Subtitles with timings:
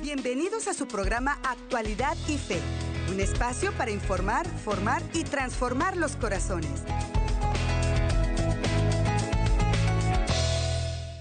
[0.00, 2.60] Bienvenidos a su programa Actualidad y Fe,
[3.10, 6.84] un espacio para informar, formar y transformar los corazones.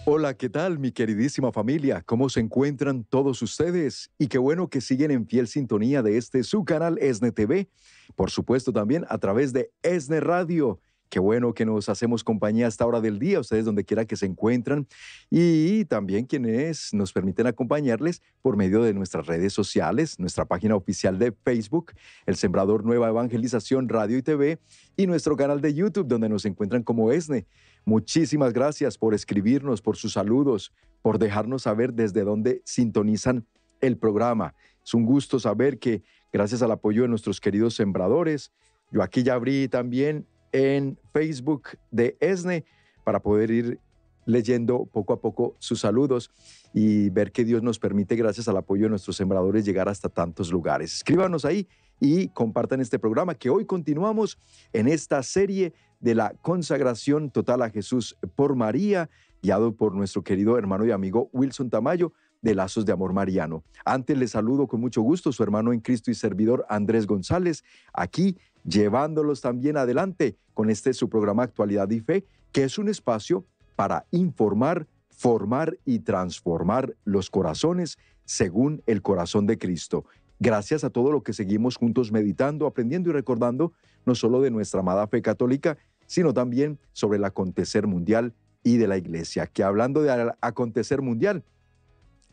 [0.06, 2.04] Hola, ¿qué tal mi queridísima familia?
[2.06, 4.12] ¿Cómo se encuentran todos ustedes?
[4.20, 7.70] Y qué bueno que siguen en fiel sintonía de este su canal ESNE TV,
[8.16, 10.80] por supuesto también a través de ESNE Radio.
[11.10, 14.18] Qué bueno que nos hacemos compañía a esta hora del día, ustedes donde quiera que
[14.18, 14.88] se encuentran,
[15.30, 21.18] y también quienes nos permiten acompañarles por medio de nuestras redes sociales, nuestra página oficial
[21.18, 21.94] de Facebook,
[22.26, 24.60] El Sembrador Nueva Evangelización Radio y TV,
[24.98, 27.46] y nuestro canal de YouTube, donde nos encuentran como ESNE.
[27.86, 33.46] Muchísimas gracias por escribirnos, por sus saludos, por dejarnos saber desde dónde sintonizan
[33.80, 34.56] el programa.
[34.84, 36.04] Es un gusto saber que
[36.34, 38.52] gracias al apoyo de nuestros queridos sembradores,
[38.92, 40.26] yo aquí ya abrí también
[40.58, 42.66] en Facebook de ESNE
[43.04, 43.80] para poder ir
[44.26, 46.32] leyendo poco a poco sus saludos
[46.74, 50.52] y ver que Dios nos permite, gracias al apoyo de nuestros sembradores, llegar hasta tantos
[50.52, 50.96] lugares.
[50.96, 51.68] Escríbanos ahí
[52.00, 54.40] y compartan este programa que hoy continuamos
[54.74, 59.10] en esta serie de la consagración total a Jesús por María,
[59.44, 63.64] guiado por nuestro querido hermano y amigo Wilson Tamayo de Lazos de Amor Mariano.
[63.86, 67.64] Antes les saludo con mucho gusto su hermano en Cristo y servidor Andrés González,
[67.94, 73.46] aquí llevándolos también adelante con este su programa Actualidad y Fe, que es un espacio
[73.76, 80.06] para informar, formar y transformar los corazones según el corazón de Cristo.
[80.40, 83.74] Gracias a todo lo que seguimos juntos meditando, aprendiendo y recordando,
[84.06, 88.88] no solo de nuestra amada fe católica, sino también sobre el acontecer mundial y de
[88.88, 89.48] la iglesia.
[89.48, 91.44] Que hablando de acontecer mundial,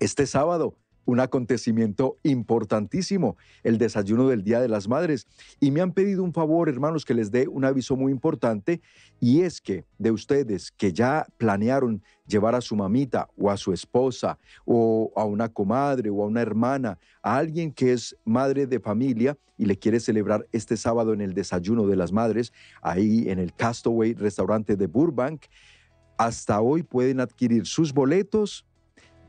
[0.00, 5.26] este sábado un acontecimiento importantísimo, el desayuno del Día de las Madres.
[5.60, 8.80] Y me han pedido un favor, hermanos, que les dé un aviso muy importante,
[9.20, 13.72] y es que de ustedes que ya planearon llevar a su mamita o a su
[13.72, 18.80] esposa o a una comadre o a una hermana, a alguien que es madre de
[18.80, 23.38] familia y le quiere celebrar este sábado en el desayuno de las madres, ahí en
[23.38, 25.44] el Castaway restaurante de Burbank,
[26.16, 28.64] hasta hoy pueden adquirir sus boletos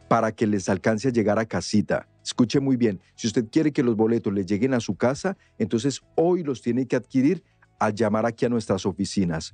[0.07, 2.07] para que les alcance a llegar a casita.
[2.23, 6.01] Escuche muy bien, si usted quiere que los boletos le lleguen a su casa, entonces
[6.15, 7.43] hoy los tiene que adquirir
[7.79, 9.53] al llamar aquí a nuestras oficinas.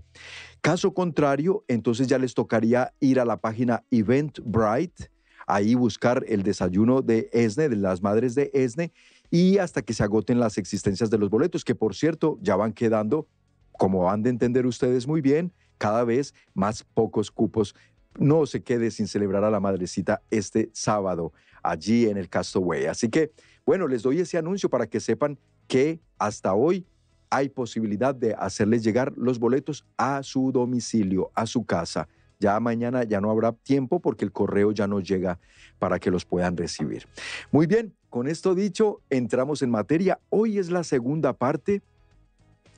[0.62, 5.12] Caso contrario, entonces ya les tocaría ir a la página Eventbrite,
[5.48, 8.94] ahí buscar el desayuno de ESNE, de las madres de ESNE,
[9.30, 12.74] y hasta que se agoten las existencias de los boletos, que por cierto ya van
[12.74, 13.28] quedando,
[13.72, 17.76] como han de entender ustedes muy bien, cada vez más pocos cupos
[18.18, 21.34] no se quede sin celebrar a la madrecita este sábado
[21.64, 22.86] allí en el Castaway.
[22.86, 23.32] Así que,
[23.66, 26.86] bueno, les doy ese anuncio para que sepan que hasta hoy
[27.30, 32.08] hay posibilidad de hacerles llegar los boletos a su domicilio, a su casa.
[32.40, 35.40] Ya mañana ya no habrá tiempo porque el correo ya no llega
[35.80, 37.08] para que los puedan recibir.
[37.52, 40.20] Muy bien, con esto dicho, entramos en materia.
[40.30, 41.82] Hoy es la segunda parte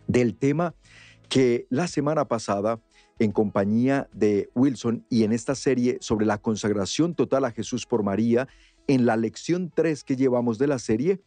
[0.06, 0.76] del tema
[1.30, 2.80] que la semana pasada
[3.20, 8.04] en compañía de Wilson y en esta serie sobre la consagración total a Jesús por
[8.04, 8.48] María,
[8.88, 11.22] en la lección 3 que llevamos de la serie,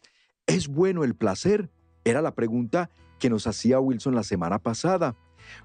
[0.45, 1.69] ¿es bueno el placer?
[2.03, 2.89] Era la pregunta
[3.19, 5.15] que nos hacía Wilson la semana pasada.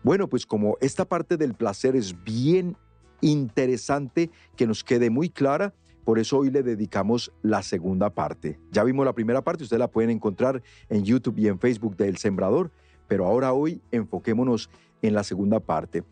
[0.03, 2.77] Bueno, pues como esta parte del placer es bien
[3.21, 5.75] interesante que nos quede muy clara,
[6.05, 8.59] por eso hoy le dedicamos la segunda parte.
[8.73, 12.09] Ya vimos la primera parte, ustedes la pueden encontrar en YouTube y en Facebook de
[12.09, 12.73] El Sembrador,
[13.09, 14.71] pero ahora hoy enfoquémonos
[15.03, 16.05] en la segunda parte.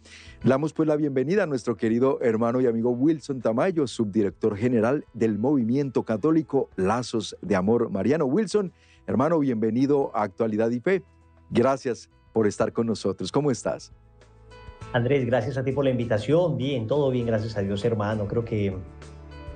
[0.44, 5.38] Damos pues la bienvenida a nuestro querido hermano y amigo Wilson Tamayo, subdirector general del
[5.38, 8.26] Movimiento Católico Lazos de Amor Mariano.
[8.26, 8.72] Wilson,
[9.06, 11.02] hermano, bienvenido a Actualidad Fe.
[11.50, 13.32] Gracias por estar con nosotros.
[13.32, 13.92] ¿Cómo estás?
[14.92, 16.56] Andrés, gracias a ti por la invitación.
[16.56, 18.26] Bien, todo bien, gracias a Dios, hermano.
[18.26, 18.76] Creo que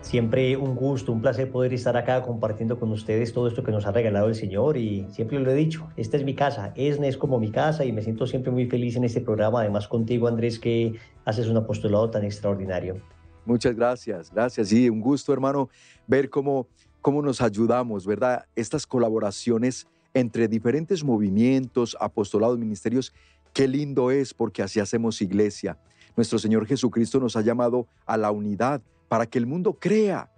[0.04, 3.86] Siempre un gusto, un placer poder estar acá compartiendo con ustedes todo esto que nos
[3.86, 7.16] ha regalado el Señor y siempre lo he dicho, esta es mi casa, ESNE es
[7.16, 10.58] como mi casa y me siento siempre muy feliz en este programa, además contigo Andrés
[10.58, 10.94] que
[11.24, 13.00] haces un apostolado tan extraordinario.
[13.46, 14.68] Muchas gracias, gracias.
[14.68, 15.70] Sí, un gusto hermano
[16.06, 16.68] ver cómo,
[17.00, 18.44] cómo nos ayudamos, ¿verdad?
[18.54, 23.14] Estas colaboraciones entre diferentes movimientos, apostolados, ministerios,
[23.54, 25.78] qué lindo es porque así hacemos iglesia.
[26.14, 28.82] Nuestro Señor Jesucristo nos ha llamado a la unidad,
[29.14, 30.28] para que el mundo crea,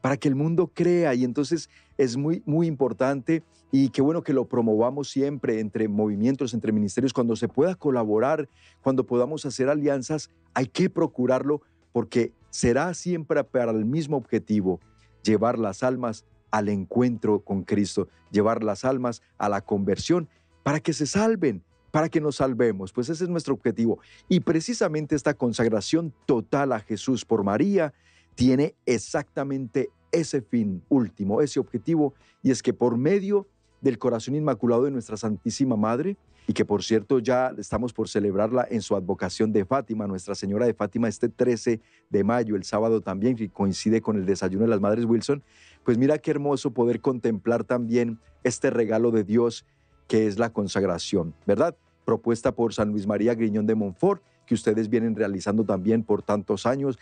[0.00, 1.14] para que el mundo crea.
[1.14, 1.68] Y entonces
[1.98, 3.42] es muy, muy importante
[3.72, 8.48] y qué bueno que lo promovamos siempre entre movimientos, entre ministerios, cuando se pueda colaborar,
[8.82, 14.78] cuando podamos hacer alianzas, hay que procurarlo porque será siempre para el mismo objetivo,
[15.24, 20.28] llevar las almas al encuentro con Cristo, llevar las almas a la conversión,
[20.62, 22.92] para que se salven, para que nos salvemos.
[22.92, 23.98] Pues ese es nuestro objetivo.
[24.28, 27.92] Y precisamente esta consagración total a Jesús por María
[28.34, 33.46] tiene exactamente ese fin último, ese objetivo, y es que por medio
[33.80, 36.16] del corazón inmaculado de nuestra Santísima Madre,
[36.46, 40.66] y que por cierto ya estamos por celebrarla en su advocación de Fátima, Nuestra Señora
[40.66, 44.70] de Fátima, este 13 de mayo, el sábado también, que coincide con el desayuno de
[44.70, 45.44] las Madres Wilson,
[45.84, 49.64] pues mira qué hermoso poder contemplar también este regalo de Dios
[50.08, 51.76] que es la consagración, ¿verdad?
[52.04, 56.66] Propuesta por San Luis María Griñón de Montfort, que ustedes vienen realizando también por tantos
[56.66, 56.98] años,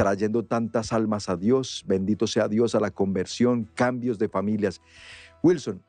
[0.00, 4.80] trayendo tantas almas a Dios, bendito sea Dios a la conversión, cambios de familias.
[5.42, 5.82] Wilson,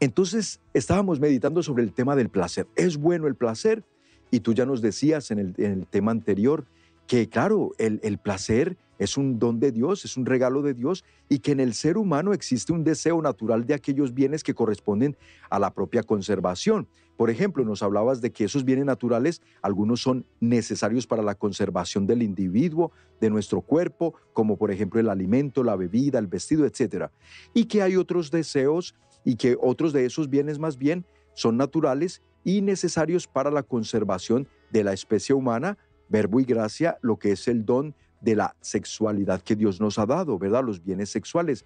[0.00, 2.66] entonces estábamos meditando sobre el tema del placer.
[2.74, 3.84] ¿Es bueno el placer?
[4.32, 6.66] Y tú ya nos decías en el, tema anterior
[7.06, 11.04] que, claro, el, el placer es un don de Dios, es un regalo de Dios
[11.28, 15.16] y que en el ser humano existe un deseo natural de aquellos bienes que corresponden
[15.48, 16.86] a la propia conservación.
[17.16, 22.06] Por ejemplo, nos hablabas de que esos bienes naturales, algunos son necesarios para la conservación
[22.06, 22.92] del individuo,
[23.22, 27.06] de nuestro cuerpo, como por ejemplo el alimento, la bebida, el vestido, etc.
[27.54, 28.94] Y que hay otros deseos
[29.24, 34.46] y que otros de esos bienes más bien son naturales y necesarios para la conservación
[34.70, 35.78] de la especie humana,
[36.10, 40.06] verbo y gracia, lo que es el don de la sexualidad que Dios nos ha
[40.06, 40.64] dado, ¿verdad?
[40.64, 41.64] Los bienes sexuales.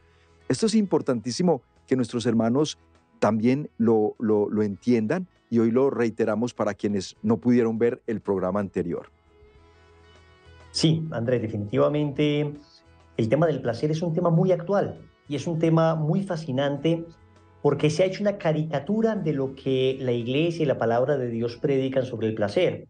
[0.48, 2.78] Esto es importantísimo que nuestros hermanos
[3.18, 8.20] también lo, lo, lo entiendan y hoy lo reiteramos para quienes no pudieron ver el
[8.20, 9.06] programa anterior.
[10.70, 12.52] Sí, Andrés, definitivamente
[13.16, 17.04] el tema del placer es un tema muy actual y es un tema muy fascinante
[17.62, 21.28] porque se ha hecho una caricatura de lo que la iglesia y la palabra de
[21.28, 22.88] Dios predican sobre el placer.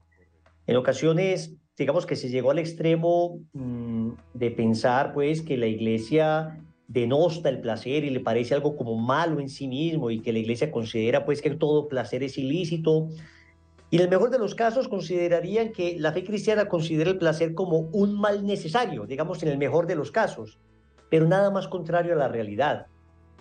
[0.66, 6.60] En ocasiones, digamos que se llegó al extremo mm, de pensar pues que la iglesia
[6.86, 10.38] denosta el placer y le parece algo como malo en sí mismo y que la
[10.38, 13.08] iglesia considera pues que todo placer es ilícito.
[13.90, 17.54] Y en el mejor de los casos considerarían que la fe cristiana considera el placer
[17.54, 20.58] como un mal necesario, digamos en el mejor de los casos,
[21.10, 22.86] pero nada más contrario a la realidad.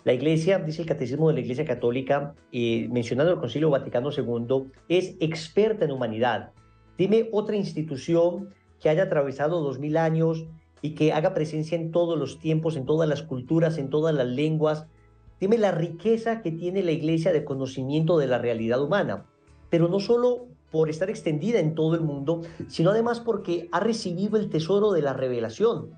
[0.04, 4.66] La Iglesia, dice el Catecismo de la Iglesia Católica, eh, mencionando el Concilio Vaticano II,
[4.90, 6.52] es experta en humanidad.
[6.98, 8.50] Dime otra institución
[8.80, 10.46] que haya atravesado dos mil años
[10.82, 14.28] y que haga presencia en todos los tiempos, en todas las culturas, en todas las
[14.28, 14.86] lenguas.
[15.40, 19.26] Dime la riqueza que tiene la Iglesia de conocimiento de la realidad humana,
[19.70, 24.38] pero no solo por estar extendida en todo el mundo, sino además porque ha recibido
[24.38, 25.92] el tesoro de la revelación.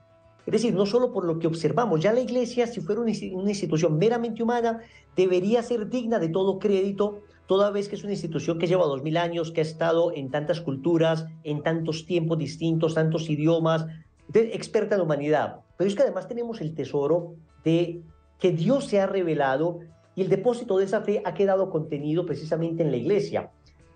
[0.46, 3.10] Es decir, no solo por lo que observamos, ya la iglesia, si fuera una
[3.50, 4.82] institución meramente humana,
[5.16, 9.04] debería ser digna de todo crédito, toda vez que es una institución que lleva dos
[9.04, 13.86] mil años, que ha estado en tantas culturas, en tantos tiempos distintos, tantos idiomas,
[14.34, 15.58] experta en humanidad.
[15.78, 18.02] Pero es que además tenemos el tesoro de
[18.40, 19.80] que Dios se ha revelado
[20.16, 23.52] y el depósito de esa fe ha quedado contenido precisamente en la iglesia.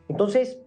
[0.07, 0.59] Entonces,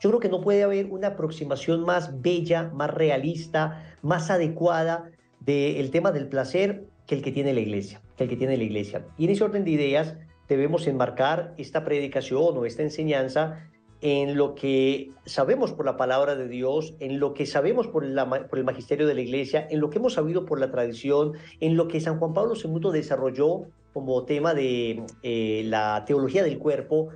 [0.00, 5.10] yo creo que no puede haber una aproximación más bella, más realista, más adecuada
[5.40, 8.64] del tema del placer que el que tiene la iglesia, que el que tiene la
[8.64, 9.06] iglesia.
[9.18, 10.16] Y en ese orden de ideas
[10.48, 13.68] debemos enmarcar esta predicación o esta enseñanza
[14.00, 18.64] en lo que sabemos por la palabra de Dios, en lo que sabemos por, el
[18.64, 22.02] magisterio de la iglesia, en lo que hemos sabido por la tradición, en lo que
[22.02, 23.62] San Juan Pablo II desarrolló
[23.94, 27.08] como tema de eh, la teología del cuerpo,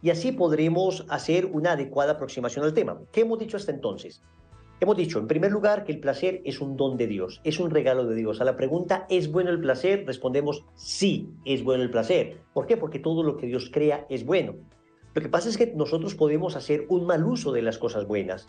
[0.00, 3.00] y así podremos hacer una adecuada aproximación al tema.
[3.10, 4.22] ¿Qué hemos dicho hasta entonces?
[4.80, 7.68] Hemos dicho, en primer lugar, que el placer es un don de Dios, es un
[7.70, 8.40] regalo de Dios.
[8.40, 10.04] A la pregunta, ¿es bueno el placer?
[10.06, 12.36] Respondemos, sí, es bueno el placer.
[12.52, 12.76] ¿Por qué?
[12.76, 14.54] Porque todo lo que Dios crea es bueno.
[15.14, 18.48] Lo que pasa es que nosotros podemos hacer un mal uso de las cosas buenas.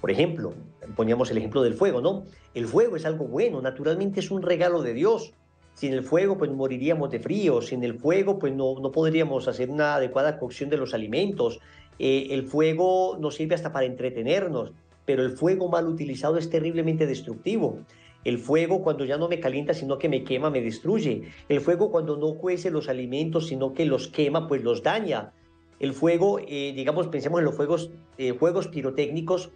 [0.00, 0.52] Por ejemplo,
[0.96, 2.24] poníamos el ejemplo del fuego, ¿no?
[2.54, 5.32] El fuego es algo bueno, naturalmente es un regalo de Dios.
[5.74, 7.62] Sin el fuego, pues moriríamos de frío.
[7.62, 11.60] Sin el fuego, pues no, no podríamos hacer una adecuada cocción de los alimentos.
[12.00, 14.72] Eh, el fuego nos sirve hasta para entretenernos
[15.08, 17.78] pero el fuego mal utilizado es terriblemente destructivo.
[18.24, 21.22] El fuego cuando ya no me calienta, sino que me quema, me destruye.
[21.48, 25.32] El fuego cuando no cuece los alimentos, sino que los quema, pues los daña.
[25.80, 29.50] El fuego, eh, digamos, pensemos en los fuegos, eh, juegos pirotécnicos,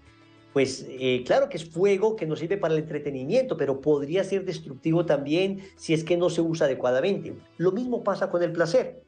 [0.55, 4.47] pues eh, claro que es fuego que nos sirve para el entretenimiento, pero podría ser
[4.47, 7.37] destructivo también si es que no se usa adecuadamente.
[7.59, 9.03] Lo mismo pasa con el placer.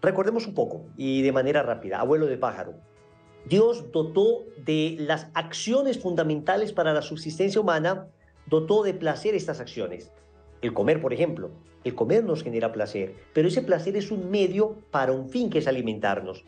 [0.00, 2.91] Recordemos un poco y de manera rápida, abuelo de pájaro.
[3.44, 8.08] Dios dotó de las acciones fundamentales para la subsistencia humana,
[8.46, 10.12] dotó de placer estas acciones.
[10.60, 11.50] El comer, por ejemplo.
[11.84, 15.58] El comer nos genera placer, pero ese placer es un medio para un fin que
[15.58, 16.44] es alimentarnos.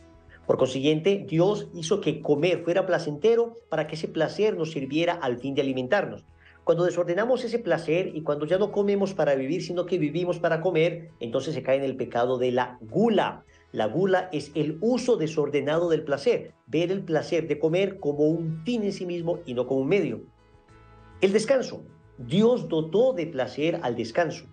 [0.46, 5.38] Por consiguiente, Dios hizo que comer fuera placentero para que ese placer nos sirviera al
[5.38, 6.24] fin de alimentarnos.
[6.62, 10.60] Cuando desordenamos ese placer y cuando ya no comemos para vivir, sino que vivimos para
[10.60, 13.44] comer, entonces se cae en el pecado de la gula.
[13.74, 18.62] La gula es el uso desordenado del placer, ver el placer de comer como un
[18.64, 20.22] fin en sí mismo y no como un medio.
[21.20, 21.82] El descanso.
[22.16, 24.44] Dios dotó de placer al descanso,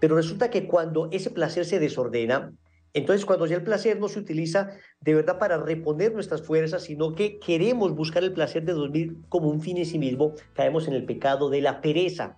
[0.00, 2.52] pero resulta que cuando ese placer se desordena,
[2.92, 4.70] entonces, cuando ya el placer no se utiliza
[5.00, 9.48] de verdad para reponer nuestras fuerzas, sino que queremos buscar el placer de dormir como
[9.48, 12.36] un fin en sí mismo, caemos en el pecado de la pereza.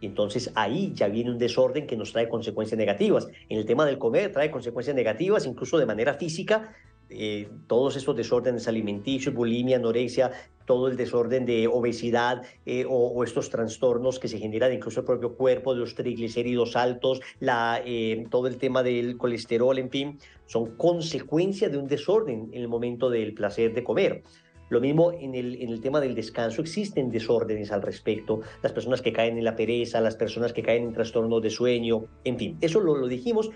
[0.00, 3.28] Entonces ahí ya viene un desorden que nos trae consecuencias negativas.
[3.48, 6.74] En el tema del comer trae consecuencias negativas, incluso de manera física,
[7.10, 10.30] eh, todos estos desórdenes alimenticios, bulimia, anorexia,
[10.66, 15.34] todo el desorden de obesidad eh, o, estos trastornos que se generan incluso el propio
[15.34, 21.70] cuerpo, los triglicéridos altos, la, eh, todo el tema del colesterol, en fin, son consecuencia
[21.70, 24.22] de un desorden en el momento del placer de comer.
[24.68, 29.02] Lo mismo en el, en el tema del descanso, existen desórdenes al respecto, las personas
[29.02, 32.58] que caen en la pereza, las personas que caen en trastornos de sueño, en fin,
[32.60, 33.50] eso lo, lo dijimos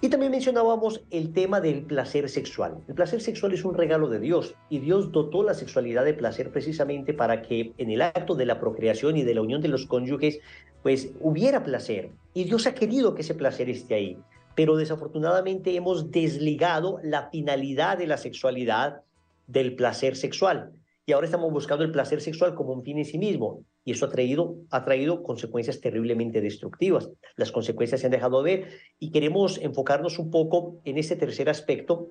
[0.00, 2.78] y también mencionábamos el tema del placer sexual.
[2.86, 6.52] El placer sexual es un regalo de Dios y Dios dotó la sexualidad de placer
[6.52, 9.86] precisamente para que en el acto de la procreación y de la unión de los
[9.86, 10.38] cónyuges
[10.84, 12.12] pues hubiera placer.
[12.32, 14.18] Y Dios ha querido que ese placer esté ahí.
[14.54, 19.02] Pero desafortunadamente hemos desligado la finalidad de la sexualidad
[19.48, 20.70] del placer sexual.
[21.04, 24.04] Y ahora estamos buscando el placer sexual como un fin en sí mismo y eso
[24.04, 27.10] ha traído, ha traído consecuencias terriblemente destructivas.
[27.36, 32.10] Las consecuencias se han dejado ver y queremos enfocarnos un poco en este tercer aspecto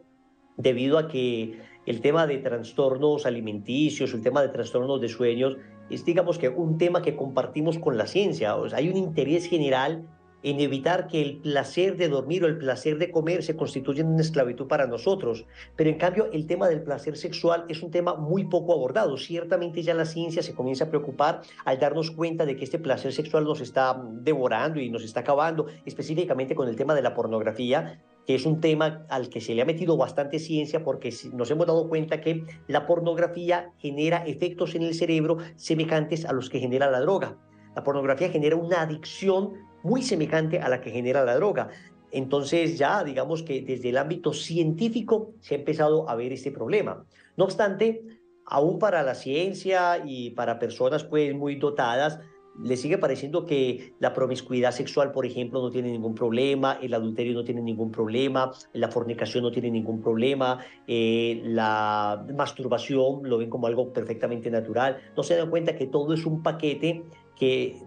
[0.57, 5.57] debido a que el tema de trastornos alimenticios, el tema de trastornos de sueños,
[5.91, 8.55] es digamos que un tema que compartimos con la ciencia.
[8.73, 10.07] hay un interés general
[10.43, 14.21] en evitar que el placer de dormir o el placer de comer se constituyan una
[14.21, 15.45] esclavitud para nosotros.
[15.75, 19.17] Pero en cambio el tema del placer sexual es un tema muy poco abordado.
[19.17, 23.13] Ciertamente ya la ciencia se comienza a preocupar al darnos cuenta de que este placer
[23.13, 28.01] sexual nos está devorando y nos está acabando, específicamente con el tema de la pornografía
[28.27, 31.65] que es un tema al que se le ha metido bastante ciencia porque nos hemos
[31.65, 36.91] dado cuenta que la pornografía genera efectos en el cerebro semejantes a los que genera
[36.91, 37.37] la droga.
[37.73, 39.53] La pornografía genera una adicción
[39.87, 41.69] muy semejante a la que genera la droga.
[42.11, 47.05] Entonces ya digamos que desde el ámbito científico se ha empezado a ver este problema.
[47.37, 48.03] No obstante,
[48.45, 52.19] aún para la ciencia y para personas pues muy dotadas,
[52.63, 57.33] le sigue pareciendo que la promiscuidad sexual, por ejemplo, no tiene ningún problema, el adulterio
[57.33, 63.49] no tiene ningún problema, la fornicación no tiene ningún problema, eh, la masturbación lo ven
[63.49, 64.97] como algo perfectamente natural.
[65.15, 67.03] No se dan cuenta que todo es un paquete
[67.35, 67.77] que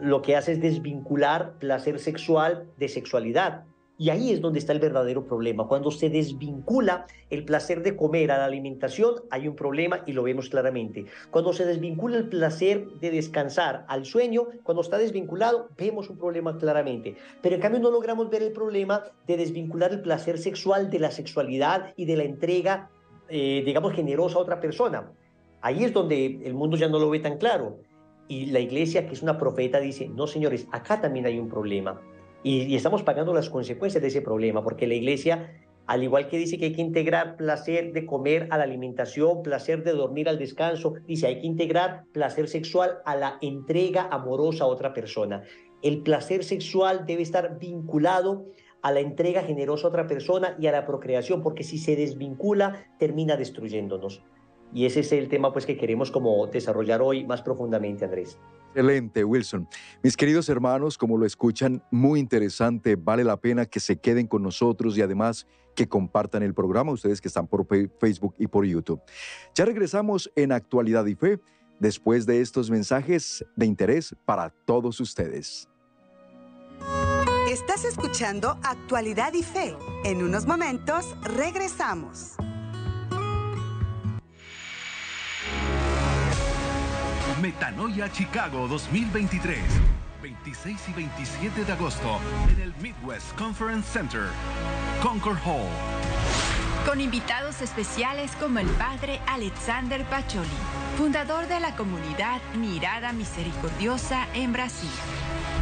[0.00, 3.64] lo que hace es desvincular placer sexual de sexualidad.
[3.96, 5.68] Y ahí es donde está el verdadero problema.
[5.68, 10.24] Cuando se desvincula el placer de comer a la alimentación, hay un problema y lo
[10.24, 11.04] vemos claramente.
[11.30, 16.58] Cuando se desvincula el placer de descansar al sueño, cuando está desvinculado, vemos un problema
[16.58, 17.14] claramente.
[17.40, 21.12] Pero en cambio no logramos ver el problema de desvincular el placer sexual de la
[21.12, 22.90] sexualidad y de la entrega,
[23.28, 25.12] eh, digamos, generosa a otra persona.
[25.60, 27.78] Ahí es donde el mundo ya no lo ve tan claro.
[28.28, 32.00] Y la iglesia, que es una profeta, dice, no señores, acá también hay un problema.
[32.42, 35.52] Y, estamos pagando las consecuencias de ese problema, porque la iglesia,
[35.86, 39.82] al igual que dice que hay que integrar placer de comer a la alimentación, placer
[39.82, 44.68] de dormir al descanso, dice, hay que integrar placer sexual a la entrega amorosa a
[44.68, 45.42] otra persona.
[45.82, 48.46] El placer sexual debe estar vinculado
[48.80, 52.86] a la entrega generosa a otra persona y a la procreación, porque si se desvincula,
[52.98, 54.22] termina destruyéndonos.
[54.74, 58.36] Y ese es el tema pues, que queremos como desarrollar hoy más profundamente, Andrés.
[58.70, 59.68] Excelente, Wilson.
[60.02, 64.42] Mis queridos hermanos, como lo escuchan, muy interesante, vale la pena que se queden con
[64.42, 69.00] nosotros y además que compartan el programa, ustedes que están por Facebook y por YouTube.
[69.54, 71.38] Ya regresamos en Actualidad y Fe,
[71.78, 75.68] después de estos mensajes de interés para todos ustedes.
[77.48, 79.76] Estás escuchando Actualidad y Fe.
[80.04, 82.36] En unos momentos regresamos.
[87.44, 89.58] Metanoia Chicago 2023.
[90.22, 94.22] 26 y 27 de agosto en el Midwest Conference Center,
[95.02, 95.68] Concord Hall.
[96.86, 100.48] Con invitados especiales como el padre Alexander Pacholi,
[100.96, 104.88] fundador de la comunidad Mirada Misericordiosa en Brasil.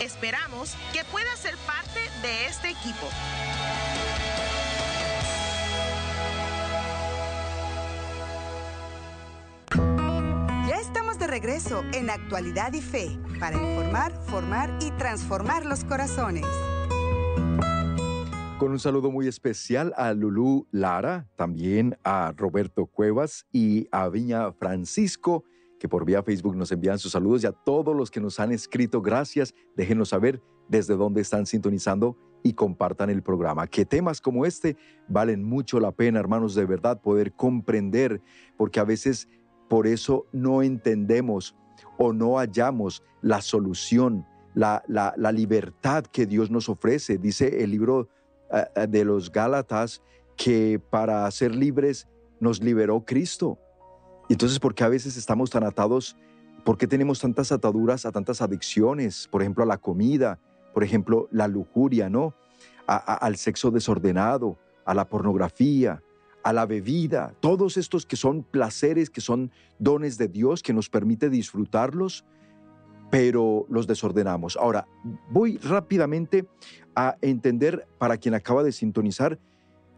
[0.00, 3.08] Esperamos que puedas ser parte de este equipo.
[11.40, 16.44] Regreso en Actualidad y Fe para informar, formar y transformar los corazones.
[18.58, 24.50] Con un saludo muy especial a Lulú Lara, también a Roberto Cuevas y a Viña
[24.50, 25.44] Francisco,
[25.78, 28.50] que por vía Facebook nos envían sus saludos y a todos los que nos han
[28.50, 29.00] escrito.
[29.00, 29.54] Gracias.
[29.76, 33.68] Déjenos saber desde dónde están sintonizando y compartan el programa.
[33.68, 34.76] Que temas como este
[35.06, 38.20] valen mucho la pena, hermanos, de verdad poder comprender,
[38.56, 39.28] porque a veces
[39.68, 41.54] por eso no entendemos
[41.98, 44.82] o no hallamos la solución, la,
[45.32, 47.18] libertad que Dios nos ofrece.
[47.18, 48.08] Dice el libro
[48.52, 50.02] eh, eh, de los Gálatas
[50.36, 52.08] que para ser libres
[52.40, 53.58] nos liberó Cristo.
[54.28, 56.16] Entonces, ¿por qué a veces estamos tan atados?
[56.64, 59.28] ¿Por qué tenemos tantas ataduras a tantas adicciones?
[59.30, 60.38] Por ejemplo, a la comida,
[60.74, 62.34] por ejemplo, la lujuria, ¿no?
[62.86, 66.02] al sexo desordenado, a la pornografía,
[66.48, 70.88] a la bebida, todos estos que son placeres, que son dones de Dios, que nos
[70.88, 72.24] permite disfrutarlos,
[73.10, 74.56] pero los desordenamos.
[74.56, 74.88] Ahora,
[75.30, 76.48] voy rápidamente
[76.96, 79.38] a entender para quien acaba de sintonizar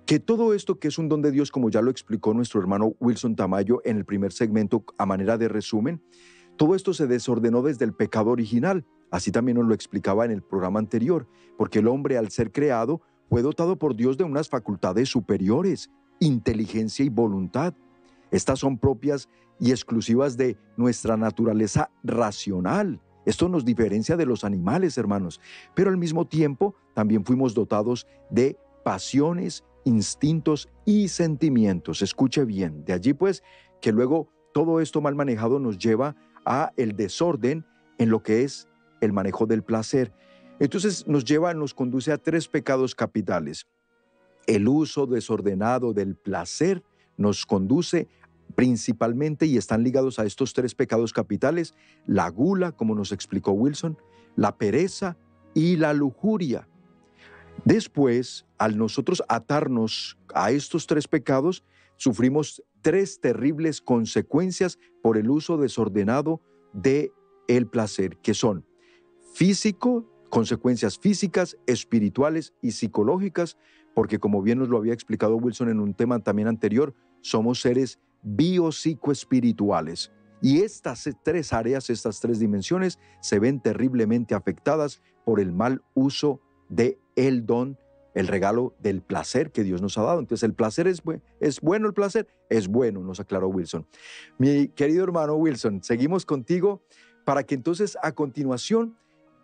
[0.06, 2.96] que todo esto que es un don de Dios, como ya lo explicó nuestro hermano
[2.98, 6.02] Wilson Tamayo en el primer segmento a manera de resumen,
[6.56, 8.84] todo esto se desordenó desde el pecado original.
[9.12, 13.02] Así también nos lo explicaba en el programa anterior, porque el hombre al ser creado
[13.28, 17.74] fue dotado por Dios de unas facultades superiores inteligencia y voluntad.
[18.30, 19.28] Estas son propias
[19.58, 23.00] y exclusivas de nuestra naturaleza racional.
[23.26, 25.40] Esto nos diferencia de los animales, hermanos,
[25.74, 32.02] pero al mismo tiempo también fuimos dotados de pasiones, instintos y sentimientos.
[32.02, 33.42] Escuche bien, de allí pues
[33.80, 37.66] que luego todo esto mal manejado nos lleva a el desorden
[37.98, 38.68] en lo que es
[39.00, 40.12] el manejo del placer.
[40.58, 43.66] Entonces nos lleva, nos conduce a tres pecados capitales.
[44.46, 46.82] El uso desordenado del placer
[47.16, 48.08] nos conduce
[48.54, 51.74] principalmente y están ligados a estos tres pecados capitales,
[52.06, 53.96] la gula, como nos explicó Wilson,
[54.36, 55.16] la pereza
[55.54, 56.68] y la lujuria.
[57.64, 61.64] Después, al nosotros atarnos a estos tres pecados,
[61.96, 66.40] sufrimos tres terribles consecuencias por el uso desordenado
[66.72, 67.12] de
[67.48, 68.64] el placer, que son
[69.34, 73.58] físico, consecuencias físicas, espirituales y psicológicas,
[74.00, 78.00] porque como bien nos lo había explicado Wilson en un tema también anterior, somos seres
[78.22, 80.10] biopsicoespirituales.
[80.40, 86.40] Y estas tres áreas, estas tres dimensiones, se ven terriblemente afectadas por el mal uso
[86.70, 87.76] de el don,
[88.14, 90.20] el regalo del placer que Dios nos ha dado.
[90.20, 91.02] Entonces, el placer es,
[91.38, 93.86] es bueno, el placer es bueno, nos aclaró Wilson.
[94.38, 96.80] Mi querido hermano Wilson, seguimos contigo
[97.26, 98.96] para que entonces a continuación,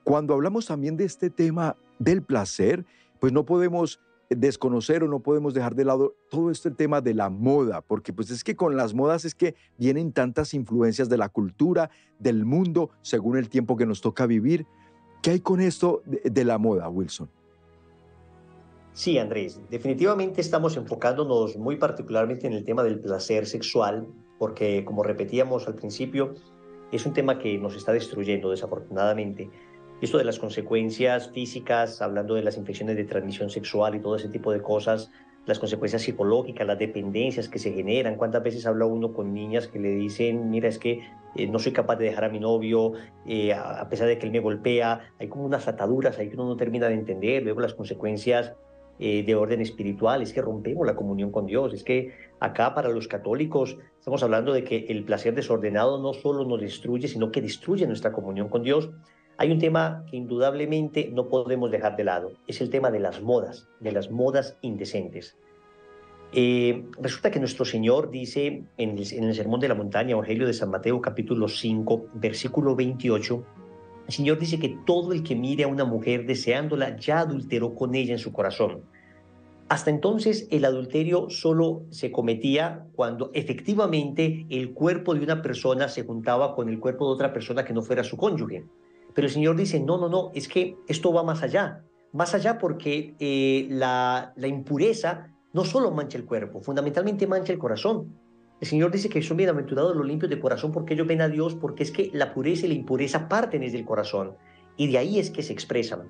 [0.02, 2.86] cuando hablamos también de este tema del placer,
[3.20, 7.30] pues no podemos desconocer o no podemos dejar de lado todo este tema de la
[7.30, 11.28] moda, porque pues es que con las modas es que vienen tantas influencias de la
[11.28, 14.66] cultura, del mundo, según el tiempo que nos toca vivir.
[15.22, 17.28] ¿Qué hay con esto de, la moda, Wilson?
[18.92, 24.06] Sí, Andrés, definitivamente estamos enfocándonos muy particularmente en el tema del placer sexual,
[24.38, 26.34] porque como repetíamos al principio,
[26.92, 29.50] es un tema que nos está destruyendo desafortunadamente
[30.00, 34.28] esto de las consecuencias físicas, hablando de las infecciones de transmisión sexual y todo ese
[34.28, 35.10] tipo de cosas,
[35.46, 38.16] las consecuencias psicológicas, las dependencias que se generan.
[38.16, 41.00] ¿Cuántas veces habla uno con niñas que le dicen, mira, es que
[41.36, 42.92] eh, no soy capaz de dejar a mi novio,
[43.26, 45.12] eh, a pesar de que él me golpea?
[45.20, 47.44] Hay como unas ataduras ahí que uno no termina de entender.
[47.44, 48.54] Luego las consecuencias
[48.98, 51.74] eh, de orden espiritual, es que rompemos la comunión con Dios.
[51.74, 56.44] Es que acá para los católicos estamos hablando de que el placer desordenado no solo
[56.44, 58.90] nos destruye, sino que destruye nuestra comunión con Dios.
[59.38, 63.20] Hay un tema que indudablemente no podemos dejar de lado, es el tema de las
[63.20, 65.36] modas, de las modas indecentes.
[66.32, 70.70] Eh, resulta que nuestro Señor dice en el, Sermón de la Montaña, Evangelio de San
[70.70, 73.44] Mateo capítulo 5, versículo 28,
[74.06, 77.94] El Señor dice que todo el que mire a una mujer deseándola ya adulteró con
[77.94, 78.82] ella en su corazón.
[79.68, 86.04] Hasta entonces el adulterio solo se cometía cuando efectivamente el cuerpo de una persona se
[86.04, 88.64] juntaba con el cuerpo de otra persona que no fuera su cónyuge.
[89.16, 91.82] Pero el Señor dice, no, no, no, es que esto va más allá.
[92.12, 97.58] Más allá porque eh, la, la impureza no solo mancha el cuerpo, fundamentalmente mancha el
[97.58, 98.14] corazón.
[98.60, 101.54] El Señor dice que son bienaventurados los limpios de corazón porque ellos ven a Dios,
[101.54, 104.36] porque es que la pureza y la impureza parten desde el corazón
[104.76, 106.08] y de ahí es que se expresan.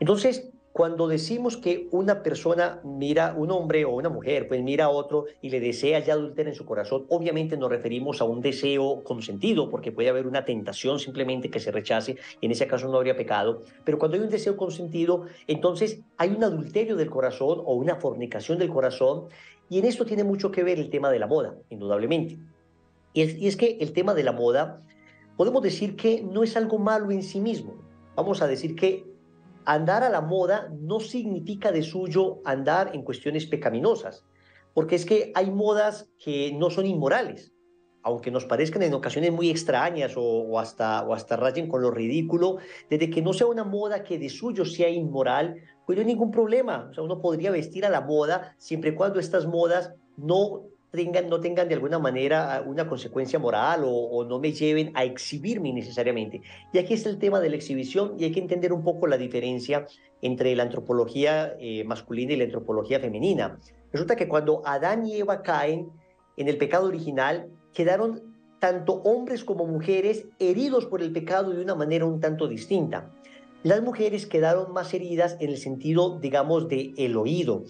[0.00, 4.88] Entonces, cuando decimos que una persona mira, un hombre o una mujer, pues mira a
[4.90, 9.02] otro y le desea ya adulterar en su corazón, obviamente nos referimos a un deseo
[9.02, 12.96] consentido, porque puede haber una tentación simplemente que se rechace, y en ese caso no
[12.96, 13.62] habría pecado.
[13.84, 18.58] Pero cuando hay un deseo consentido, entonces hay un adulterio del corazón o una fornicación
[18.58, 19.24] del corazón,
[19.68, 22.38] y en esto tiene mucho que ver el tema de la moda, indudablemente.
[23.14, 24.82] Y es que el tema de la moda,
[25.36, 27.74] podemos decir que no es algo malo en sí mismo.
[28.14, 29.04] Vamos a decir que
[29.64, 34.24] andar a la moda no significa de suyo andar en cuestiones pecaminosas,
[34.74, 37.52] porque es que hay modas que no son inmorales,
[38.02, 42.58] aunque nos parezcan en ocasiones muy extrañas o, hasta, o hasta rayen con lo ridículo,
[42.88, 46.30] desde que no sea una moda que de suyo sea inmoral, pues no hay ningún
[46.30, 46.88] problema.
[46.90, 51.28] O sea, uno podría vestir a la moda siempre y cuando estas modas no tengan,
[51.28, 55.72] no tengan de alguna manera ah, una consecuencia moral o, no me lleven a exhibirme
[55.72, 56.42] necesariamente.
[56.72, 59.18] Y aquí está el tema de la exhibición y hay que entender un poco la
[59.18, 59.86] diferencia
[60.22, 63.58] entre la antropología eh, masculina y la antropología femenina.
[63.92, 65.90] Resulta que cuando Adán y Eva caen
[66.36, 71.74] en el pecado original, quedaron tanto hombres como mujeres heridos por el pecado de una
[71.74, 73.10] manera un tanto distinta.
[73.62, 77.64] Las mujeres quedaron más heridas en el sentido, digamos, de el oído.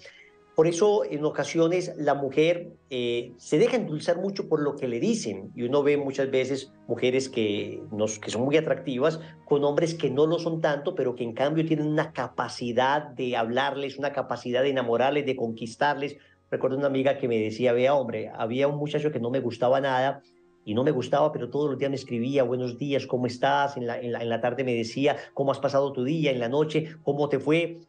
[0.59, 4.99] Por eso en ocasiones la mujer eh, se deja endulzar mucho por lo que le
[4.99, 9.95] dicen y uno ve muchas veces mujeres que, nos, que son muy atractivas con hombres
[9.95, 14.11] que no lo son tanto, pero que en cambio tienen una capacidad de hablarles, una
[14.11, 16.17] capacidad de enamorarles, de conquistarles.
[16.51, 19.79] Recuerdo una amiga que me decía, vea hombre, había un muchacho que no me gustaba
[19.79, 20.21] nada
[20.65, 23.77] y no me gustaba, pero todos los días me escribía, buenos días, ¿cómo estás?
[23.77, 26.31] En la, en la, en la tarde me decía, ¿cómo has pasado tu día?
[26.31, 27.79] En la noche, ¿cómo te fue?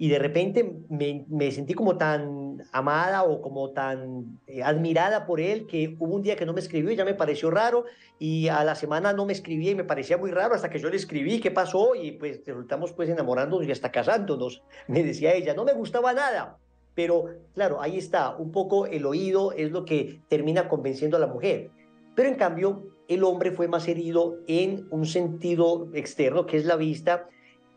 [0.00, 5.66] Y de repente me, sentí como tan amada o como tan eh, admirada por él
[5.66, 7.84] que hubo un día que no me escribió y ya me pareció raro
[8.18, 10.88] y a la semana no me escribía y me parecía muy raro hasta que yo
[10.88, 14.62] le escribí qué pasó y pues resultamos pues enamorándonos y hasta casándonos.
[14.88, 16.56] Me decía ella, no me gustaba nada.
[16.94, 21.26] Pero claro, ahí está, un poco el oído es lo que termina convenciendo a la
[21.26, 21.72] mujer.
[22.14, 26.76] Pero en cambio, el hombre fue más herido en un sentido externo, que es la
[26.76, 27.28] vista,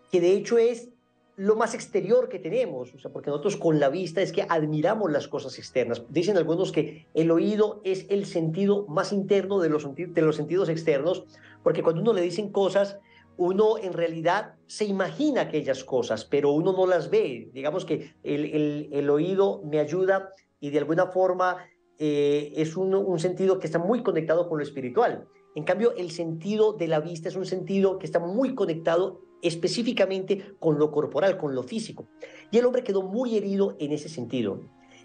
[0.09, 0.92] que de hecho es
[1.35, 5.11] lo más exterior que tenemos, o sea, porque nosotros con la vista es que admiramos
[5.11, 6.03] las cosas externas.
[6.09, 10.69] Dicen algunos que el oído es el sentido más interno de los, de los sentidos
[10.69, 11.25] externos,
[11.63, 12.99] porque cuando uno le dicen cosas,
[13.35, 17.49] uno en realidad se imagina aquellas cosas, pero uno no las ve.
[17.51, 21.57] Digamos que el, el, oído me ayuda y de alguna forma
[21.97, 25.25] eh, es un, un sentido que está muy conectado con lo espiritual.
[25.55, 30.55] En cambio, el sentido de la vista es un sentido que está muy conectado específicamente
[30.59, 32.07] con lo corporal, con lo físico.
[32.49, 34.61] Y el hombre quedó muy herido en ese sentido.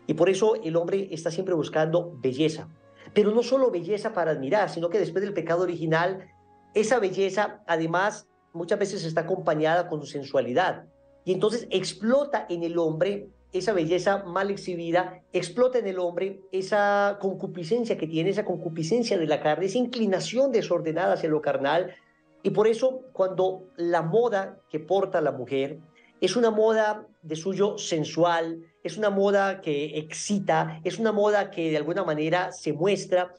[0.07, 2.69] Y por eso el hombre está siempre buscando belleza.
[3.13, 6.31] Pero no solo belleza para admirar, sino que después del pecado original,
[6.75, 10.87] esa belleza además muchas veces está acompañada con sensualidad.
[11.25, 17.19] Y entonces explota en el hombre esa belleza mal exhibida, explota en el hombre esa
[17.21, 21.95] concupiscencia que tiene, esa concupiscencia de la carne, esa inclinación desordenada hacia lo carnal,
[22.43, 25.81] y por eso cuando la moda que porta la mujer
[26.21, 31.71] es una moda de suyo sensual, es una moda que excita, es una moda que
[31.71, 33.35] de alguna manera se muestra,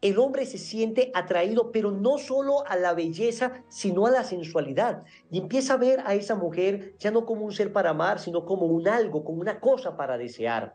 [0.00, 5.02] el hombre se siente atraído, pero no solo a la belleza, sino a la sensualidad.
[5.30, 8.44] Y empieza a ver a esa mujer ya no como un ser para amar, sino
[8.44, 10.74] como un algo, como una cosa para desear.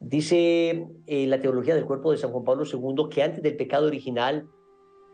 [0.00, 3.86] Dice eh, la teología del cuerpo de San Juan Pablo II que antes del pecado
[3.86, 4.48] original,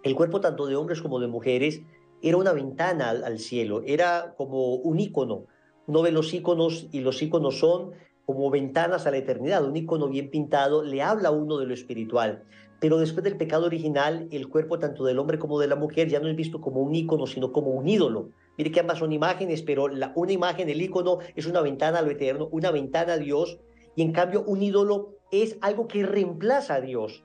[0.06, 1.82] el cuerpo tanto de hombres como de mujeres
[2.22, 5.46] era una ventana al, cielo, era como un ícono.
[5.88, 7.90] Uno ve los íconos y los íconos son
[8.24, 9.64] como ventanas a la eternidad.
[9.64, 12.44] Un ícono bien pintado le habla a uno de lo espiritual.
[12.78, 16.20] Pero después del pecado original, el cuerpo tanto del hombre como de la mujer ya
[16.20, 18.30] no es visto como un ícono, sino como un ídolo.
[18.56, 22.02] Mire que ambas son imágenes, pero la, una imagen, el ícono, es una ventana a
[22.02, 23.58] lo eterno, una ventana a Dios,
[23.96, 27.24] y en cambio un ídolo es algo que reemplaza a Dios.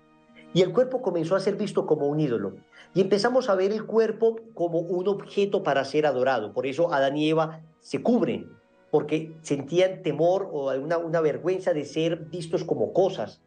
[0.54, 2.56] Y el cuerpo comenzó a ser visto como un ídolo.
[2.93, 6.54] Y empezamos a ver el cuerpo como un objeto para ser adorado.
[6.54, 8.51] Por eso Adán y Eva se cubren,
[8.91, 13.41] porque sentían temor o alguna una vergüenza de ser vistos como cosas.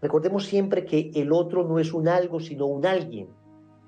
[0.00, 3.28] Recordemos siempre que el otro no es un algo, sino un alguien.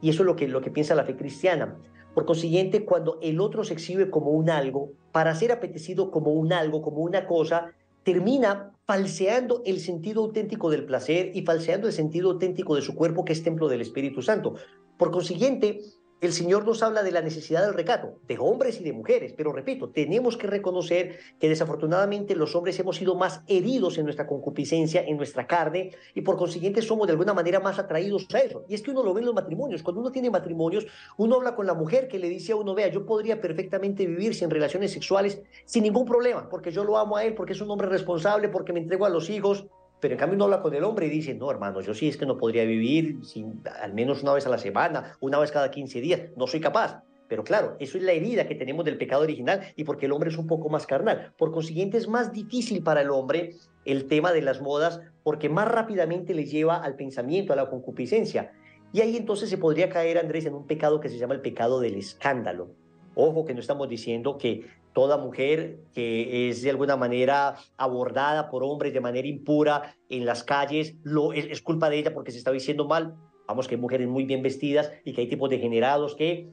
[0.02, 1.78] Y eso es lo que, lo que piensa la fe cristiana.
[2.14, 6.52] Por consiguiente, cuando el otro se exhibe como un algo, para ser apetecido como un
[6.52, 12.30] algo, como una cosa, termina falseando el sentido auténtico del placer y falseando el sentido
[12.30, 14.54] auténtico de su cuerpo, que es templo del Espíritu Santo.
[15.00, 15.80] Por consiguiente,
[16.20, 19.50] el Señor nos habla de la necesidad del recato, de hombres y de mujeres, pero
[19.50, 25.02] repito, tenemos que reconocer que desafortunadamente los hombres hemos sido más heridos en nuestra concupiscencia,
[25.02, 28.66] en nuestra carne, y por consiguiente somos de alguna manera más atraídos a eso.
[28.68, 29.82] Y es que uno lo ve en los matrimonios.
[29.82, 30.86] Cuando uno tiene matrimonios,
[31.16, 34.34] uno habla con la mujer que le dice a uno, vea, yo podría perfectamente vivir
[34.34, 37.70] sin relaciones sexuales sin ningún problema, porque yo lo amo a él, porque es un
[37.70, 39.64] hombre responsable, porque me entrego a los hijos,
[40.00, 42.16] pero en cambio uno habla con el hombre y dice, no, hermano, yo sí es
[42.16, 45.70] que no podría vivir sin, al menos una vez a la semana, una vez cada
[45.70, 47.02] 15 días, no soy capaz.
[47.28, 50.30] Pero claro, eso es la herida que tenemos del pecado original y porque el hombre
[50.30, 51.32] es un poco más carnal.
[51.38, 55.68] Por consiguiente, es más difícil para el hombre el tema de las modas porque más
[55.68, 58.50] rápidamente le lleva al pensamiento, a la concupiscencia.
[58.92, 61.78] Y ahí entonces se podría caer, Andrés, en un pecado que se llama el pecado
[61.78, 62.74] del escándalo.
[63.14, 68.62] Ojo que no estamos diciendo que toda mujer que es de alguna manera abordada por
[68.62, 72.52] hombres de manera impura en las calles, lo, es, culpa de ella porque se está
[72.52, 73.16] diciendo mal.
[73.46, 76.48] Vamos, que hay mujeres muy bien vestidas y que hay tipos degenerados que,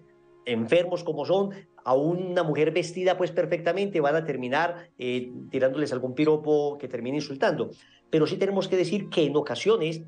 [0.48, 1.52] enfermos como son,
[1.84, 7.18] a una mujer vestida pues perfectamente van a terminar eh, tirándoles algún piropo que termine
[7.18, 7.70] insultando.
[8.10, 10.02] Pero sí tenemos que decir que en ocasiones,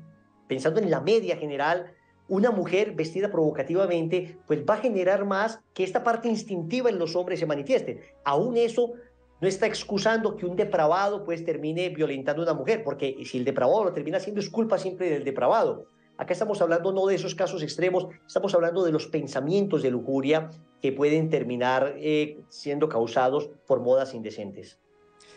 [0.48, 1.92] pensando en la media general,
[2.30, 7.16] una mujer vestida provocativamente, pues va a generar más que esta parte instintiva en los
[7.16, 8.14] hombres se manifieste.
[8.24, 8.92] Aún eso
[9.40, 13.44] no está excusando que un depravado pues termine violentando a una mujer, porque si el
[13.44, 15.86] depravado lo termina haciendo es culpa siempre del depravado.
[16.18, 20.50] Acá estamos hablando no de esos casos extremos, estamos hablando de los pensamientos de lujuria
[20.80, 24.78] que pueden terminar eh, siendo causados por modas indecentes.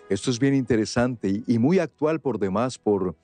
[0.09, 3.15] Esto es bien interesante y muy actual por demás por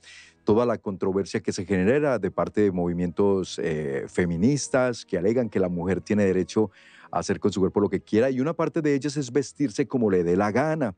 [0.44, 5.60] toda la controversia que se genera de parte de movimientos eh, feministas que alegan que
[5.60, 6.70] la mujer tiene derecho
[7.10, 9.86] a hacer con su cuerpo lo que quiera y una parte de ellas es vestirse
[9.86, 10.94] como le dé la gana.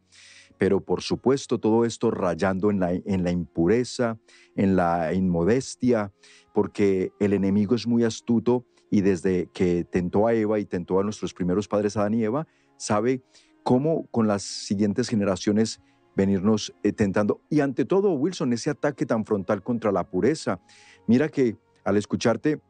[0.59, 4.18] Pero por supuesto todo esto rayando en la, en la impureza,
[4.55, 6.12] en la inmodestia,
[6.52, 11.02] porque el enemigo es muy astuto y desde que tentó a Eva y tentó a
[11.02, 13.22] nuestros primeros padres Adán y Eva, sabe
[13.62, 15.81] cómo con las siguientes generaciones
[16.14, 17.40] venirnos eh, tentando.
[17.48, 20.61] Y ante todo, Wilson, ese ataque tan frontal contra la pureza.
[21.07, 22.61] Mira que al escucharte,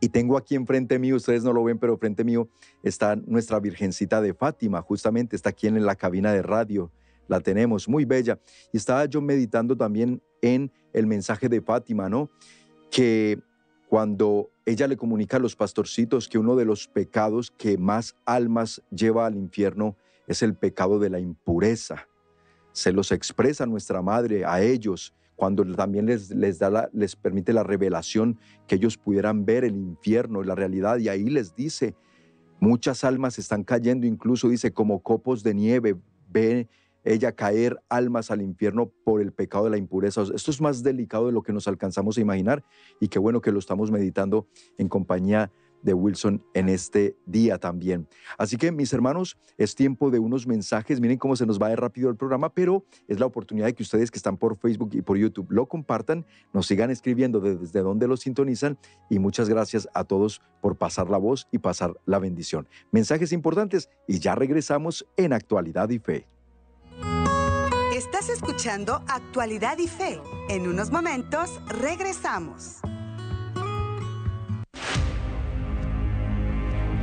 [0.00, 2.48] y tengo aquí enfrente mío, ustedes no lo ven, pero frente mío
[2.82, 6.90] está nuestra Virgencita de Fátima, justamente está aquí en la cabina de radio,
[7.28, 8.38] la tenemos, muy bella.
[8.72, 12.28] Y estaba yo meditando también en el mensaje de Fátima, ¿no?
[12.90, 13.38] Que
[13.88, 18.82] cuando ella le comunica a los pastorcitos que uno de los pecados que más almas
[18.90, 19.96] lleva al infierno
[20.26, 22.08] es el pecado de la impureza
[22.74, 27.62] se los expresa nuestra madre a ellos cuando también les, les, da les permite la
[27.62, 31.94] revelación que ellos pudieran ver el infierno la realidad y ahí les dice,
[32.60, 35.96] muchas almas están cayendo, incluso dice, como copos de nieve,
[36.30, 36.68] ve
[37.04, 40.22] ella caer almas al infierno por el pecado de la impureza.
[40.34, 42.64] Esto es más delicado de lo que nos alcanzamos a imaginar
[42.98, 48.08] y qué bueno que lo estamos meditando en compañía de Wilson en este día también.
[48.38, 51.00] Así que mis hermanos, es tiempo de unos mensajes.
[51.00, 53.82] Miren cómo se nos va de rápido el programa, pero es la oportunidad de que
[53.82, 58.08] ustedes que están por Facebook y por YouTube lo compartan, nos sigan escribiendo desde donde
[58.08, 58.78] lo sintonizan
[59.10, 62.68] y muchas gracias a todos por pasar la voz y pasar la bendición.
[62.90, 66.26] Mensajes importantes y ya regresamos en Actualidad y Fe.
[67.94, 70.20] Estás escuchando Actualidad y Fe.
[70.48, 72.80] En unos momentos regresamos.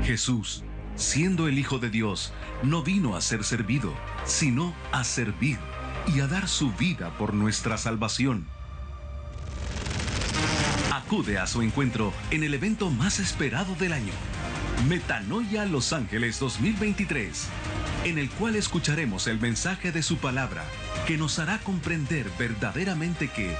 [0.03, 0.63] Jesús,
[0.95, 2.33] siendo el Hijo de Dios,
[2.63, 3.93] no vino a ser servido,
[4.25, 5.57] sino a servir
[6.07, 8.47] y a dar su vida por nuestra salvación.
[10.91, 14.13] Acude a su encuentro en el evento más esperado del año,
[14.87, 17.47] Metanoia Los Ángeles 2023,
[18.05, 20.63] en el cual escucharemos el mensaje de su palabra
[21.05, 23.55] que nos hará comprender verdaderamente que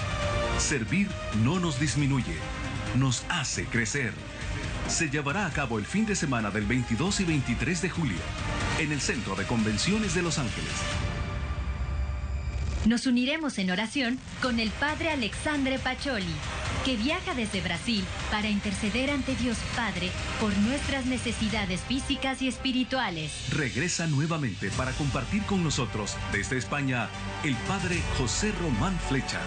[0.57, 1.07] servir
[1.43, 2.35] no nos disminuye,
[2.97, 4.13] nos hace crecer
[4.91, 8.19] se llevará a cabo el fin de semana del 22 y 23 de julio
[8.77, 10.71] en el Centro de Convenciones de Los Ángeles.
[12.85, 16.33] Nos uniremos en oración con el Padre Alexandre Pacholi,
[16.85, 23.31] que viaja desde Brasil para interceder ante Dios Padre por nuestras necesidades físicas y espirituales.
[23.51, 27.09] Regresa nuevamente para compartir con nosotros desde España
[27.43, 29.39] el Padre José Román Flecha,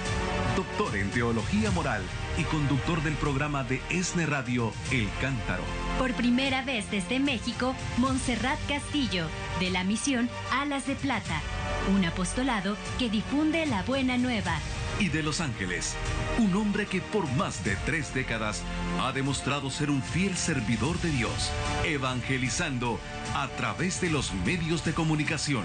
[0.56, 2.02] doctor en Teología Moral
[2.38, 5.64] y conductor del programa de ESNE Radio El Cántaro.
[5.98, 9.26] Por primera vez desde México, Montserrat Castillo,
[9.60, 11.40] de la misión Alas de Plata,
[11.94, 14.58] un apostolado que difunde la buena nueva
[14.98, 15.94] y de Los Ángeles.
[16.38, 18.62] Un hombre que por más de tres décadas
[19.00, 21.50] ha demostrado ser un fiel servidor de Dios,
[21.84, 22.98] evangelizando
[23.34, 25.64] a través de los medios de comunicación.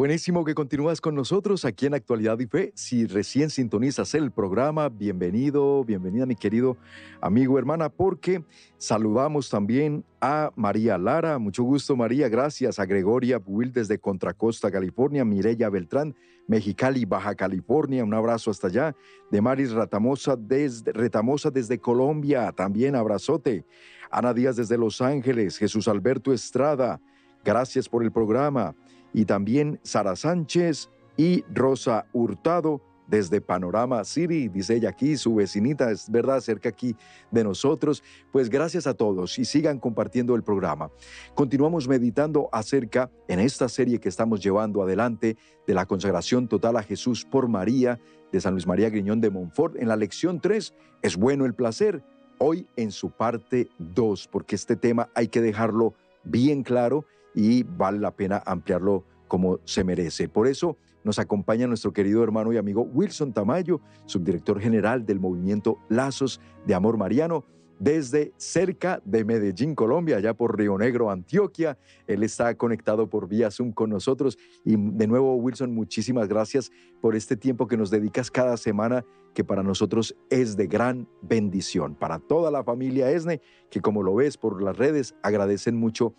[0.00, 2.72] Buenísimo que continúas con nosotros aquí en Actualidad y Fe.
[2.74, 6.78] Si recién sintonizas el programa, bienvenido, bienvenida mi querido
[7.20, 8.42] amigo, hermana, porque
[8.78, 11.38] saludamos también a María Lara.
[11.38, 12.30] Mucho gusto, María.
[12.30, 15.22] Gracias a Gregoria Buil desde Contracosta, California.
[15.22, 18.02] Mireya Beltrán, Mexicali, Baja California.
[18.02, 18.96] Un abrazo hasta allá.
[19.30, 22.50] De Maris Ratamosa desde, Retamosa desde Colombia.
[22.52, 23.66] También abrazote.
[24.10, 25.58] Ana Díaz desde Los Ángeles.
[25.58, 27.02] Jesús Alberto Estrada.
[27.44, 28.74] Gracias por el programa
[29.12, 35.90] y también Sara Sánchez y Rosa Hurtado desde Panorama City, dice ella aquí, su vecinita,
[35.90, 36.94] es verdad, cerca aquí
[37.32, 38.04] de nosotros.
[38.30, 40.90] Pues gracias a todos y sigan compartiendo el programa.
[41.34, 46.84] Continuamos meditando acerca, en esta serie que estamos llevando adelante, de la consagración total a
[46.84, 47.98] Jesús por María,
[48.30, 52.04] de San Luis María Griñón de Montfort, en la lección 3, es bueno el placer,
[52.38, 57.98] hoy en su parte 2, porque este tema hay que dejarlo bien claro y vale
[57.98, 60.28] la pena ampliarlo como se merece.
[60.28, 65.78] Por eso nos acompaña nuestro querido hermano y amigo Wilson Tamayo, subdirector general del movimiento
[65.88, 67.44] Lazos de Amor Mariano,
[67.80, 71.78] desde cerca de Medellín, Colombia, allá por Río Negro, Antioquia.
[72.06, 74.36] Él está conectado por vía Zoom con nosotros.
[74.66, 79.44] Y de nuevo, Wilson, muchísimas gracias por este tiempo que nos dedicas cada semana, que
[79.44, 81.94] para nosotros es de gran bendición.
[81.94, 83.40] Para toda la familia ESNE,
[83.70, 86.14] que como lo ves por las redes, agradecen mucho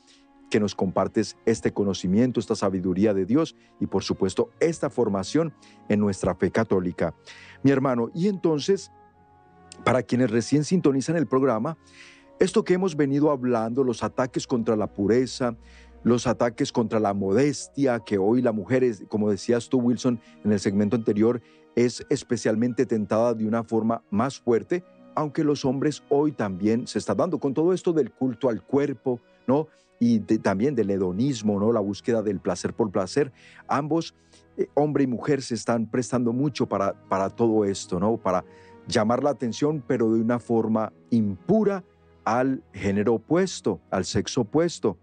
[0.51, 5.53] que nos compartes este conocimiento, esta sabiduría de Dios y por supuesto esta formación
[5.89, 7.15] en nuestra fe católica.
[7.63, 8.91] Mi hermano, y entonces,
[9.83, 11.77] para quienes recién sintonizan el programa,
[12.39, 15.55] esto que hemos venido hablando, los ataques contra la pureza,
[16.03, 20.51] los ataques contra la modestia, que hoy la mujer, es, como decías tú, Wilson, en
[20.51, 21.41] el segmento anterior,
[21.75, 24.83] es especialmente tentada de una forma más fuerte,
[25.15, 29.19] aunque los hombres hoy también se está dando con todo esto del culto al cuerpo,
[29.47, 29.67] ¿no?
[30.01, 31.71] Y también del hedonismo, ¿no?
[31.71, 33.31] la búsqueda del placer por placer.
[33.67, 34.15] Ambos,
[34.57, 38.17] eh, hombre y mujer, se están prestando mucho para, para todo esto, ¿no?
[38.17, 38.43] para
[38.87, 41.83] llamar la atención, pero de una forma impura
[42.25, 44.97] al género opuesto, al sexo opuesto.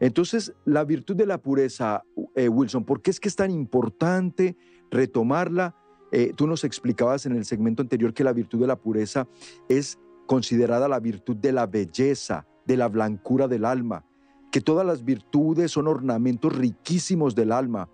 [0.00, 2.02] Entonces, la virtud de la pureza,
[2.34, 4.56] eh, Wilson, ¿por qué es que es tan importante
[4.90, 5.76] retomarla?
[6.12, 9.28] Eh, tú nos explicabas en el segmento anterior que la virtud de la pureza
[9.68, 14.06] es considerada la virtud de la belleza, de la blancura del alma
[14.50, 17.88] que todas las virtudes son ornamentos riquísimos del alma,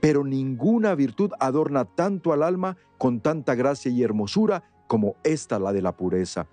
[0.00, 5.72] pero ninguna virtud adorna tanto al alma con tanta gracia y hermosura como esta, la
[5.72, 6.48] de la pureza.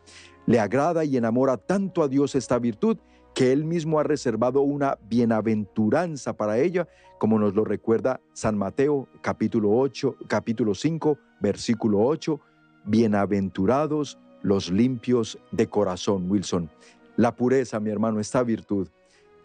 [0.46, 2.98] Le agrada y enamora tanto a Dios esta virtud
[3.34, 6.88] que Él mismo ha reservado una bienaventuranza para ella,
[7.20, 12.40] como nos lo recuerda San Mateo capítulo 8, capítulo 5, versículo 8,
[12.86, 16.70] bienaventurados los limpios de corazón, Wilson.
[17.18, 18.90] La pureza, mi hermano, esta virtud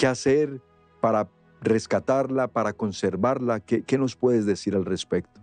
[0.00, 0.62] ¿Qué hacer
[1.02, 1.28] para
[1.60, 3.60] rescatarla, para conservarla?
[3.60, 5.42] ¿Qué, ¿Qué, nos puedes decir al respecto?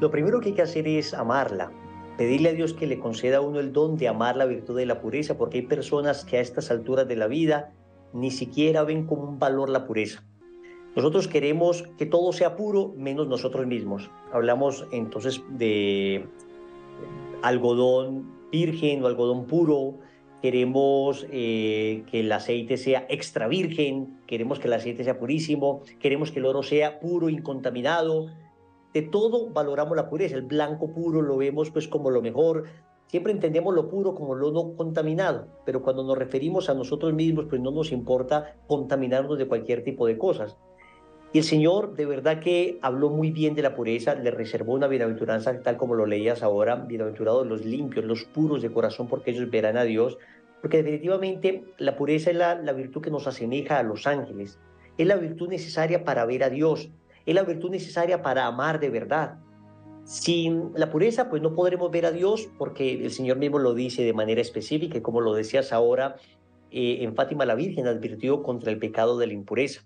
[0.00, 1.72] Lo primero que hay que hacer es amarla,
[2.16, 4.86] pedirle a Dios que le conceda a uno el don de amar la virtud de
[4.86, 7.72] la pureza, porque hay personas que a estas alturas de la vida
[8.12, 10.22] ni siquiera ven como un valor la pureza.
[10.94, 14.12] Nosotros queremos que todo sea puro menos nosotros mismos.
[14.32, 16.24] Hablamos entonces de
[17.42, 19.98] algodón virgen o algodón puro,
[20.42, 26.30] queremos eh, que el aceite sea extra virgen, queremos que el aceite sea purísimo, queremos
[26.30, 28.28] que el oro sea puro, incontaminado.
[28.94, 32.64] De todo valoramos la pureza, el blanco puro lo vemos pues como lo mejor,
[33.06, 37.46] siempre entendemos lo puro como lo no contaminado, pero cuando nos referimos a nosotros mismos
[37.48, 40.56] pues no nos importa contaminarnos de cualquier tipo de cosas.
[41.32, 44.86] Y el Señor de verdad que habló muy bien de la pureza, le reservó una
[44.86, 49.50] bienaventuranza tal como lo leías ahora, bienaventurados los limpios, los puros de corazón, porque ellos
[49.50, 50.16] verán a Dios,
[50.62, 54.58] porque definitivamente la pureza es la, virtud que nos asemeja a los ángeles,
[54.96, 56.88] es la virtud necesaria para ver a Dios,
[57.26, 59.36] es la virtud necesaria para amar de verdad.
[60.04, 64.02] Sin la pureza, pues no podremos ver a Dios, porque el Señor mismo lo dice
[64.02, 66.16] de manera específica, como lo decías ahora,
[66.70, 69.82] eh, en Fátima la Virgen advirtió contra el pecado de la impureza.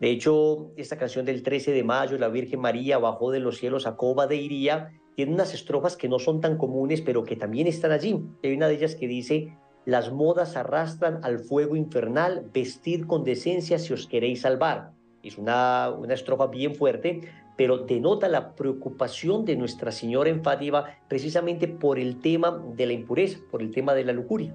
[0.00, 3.86] De hecho, esta canción del 13 de mayo, la Virgen María bajó de los cielos
[3.86, 7.66] a Coba de Iría, tiene unas estrofas que no son tan comunes, pero que también
[7.66, 8.20] están allí.
[8.42, 13.78] Hay una de ellas que dice, las modas arrastran al fuego infernal, vestir con decencia
[13.78, 14.90] si os queréis salvar.
[15.22, 17.20] Es una, una estrofa bien fuerte,
[17.56, 22.92] pero denota la preocupación de Nuestra Señora en Fátima precisamente por el tema de la
[22.92, 24.52] impureza, por el tema de la lujuria.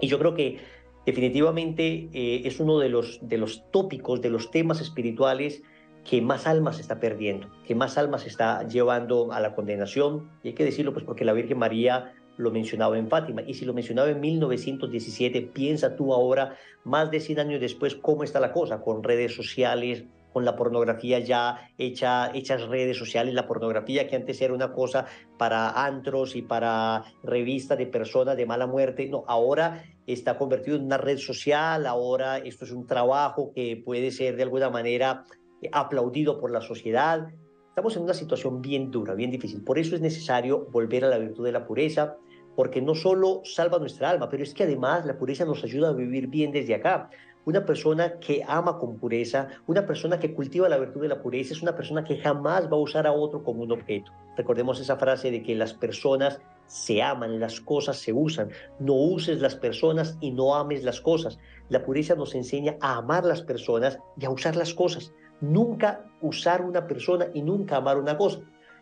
[0.00, 0.58] Y yo creo que
[1.06, 5.62] definitivamente eh, es uno de los, de los tópicos, de los temas espirituales
[6.04, 10.30] que más almas está perdiendo, que más almas está llevando a la condenación.
[10.42, 13.42] Y hay que decirlo pues porque la Virgen María lo mencionaba en Fátima.
[13.42, 18.22] Y si lo mencionaba en 1917, piensa tú ahora, más de 100 años después, cómo
[18.24, 20.04] está la cosa, con redes sociales,
[20.36, 25.06] con la pornografía ya hecha, hechas redes sociales, la pornografía que antes era una cosa
[25.38, 30.84] para antros y para revistas de personas de mala muerte, no, ahora está convertido en
[30.84, 35.24] una red social, ahora esto es un trabajo que puede ser de alguna manera
[35.72, 37.28] aplaudido por la sociedad.
[37.70, 39.64] Estamos en una situación bien dura, bien difícil.
[39.64, 42.18] Por eso es necesario volver a la virtud de la pureza,
[42.54, 45.92] porque no solo salva nuestra alma, pero es que además la pureza nos ayuda a
[45.92, 47.08] vivir bien desde acá.
[47.46, 51.54] Una persona que ama con pureza, una persona que cultiva la virtud de la pureza,
[51.54, 54.10] es una persona que jamás va a usar a otro como un objeto.
[54.36, 58.50] Recordemos esa frase de que las personas se aman, las cosas se usan.
[58.80, 61.38] No uses las personas y no ames las cosas.
[61.68, 65.12] La pureza nos enseña a amar las personas y a usar las cosas.
[65.40, 68.40] Nunca usar una persona y nunca amar una cosa.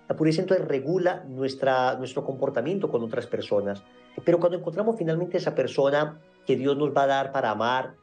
[0.09, 3.85] La pureza entonces regula nuestra, nuestro comportamiento con otras personas.
[4.25, 7.97] Pero cuando encontramos finalmente esa persona que Dios nos va a dar para amar,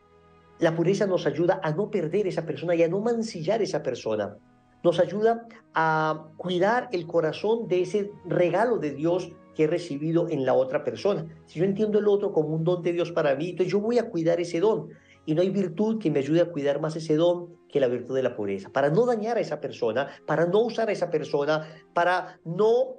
[0.62, 4.38] la pureza nos ayuda a no perder esa persona y a no mancillar esa persona.
[4.84, 10.46] Nos ayuda a cuidar el corazón de ese regalo de Dios que he recibido en
[10.46, 11.26] la otra persona.
[11.48, 13.98] Si yo entiendo el otro como un don de Dios para mí, entonces yo voy
[13.98, 14.90] a cuidar ese don.
[15.26, 18.16] Y no hay virtud que me ayude a cuidar más ese don que la virtud
[18.16, 18.70] de la pureza.
[18.70, 22.98] Para no dañar a esa persona, para no usar a esa persona, para no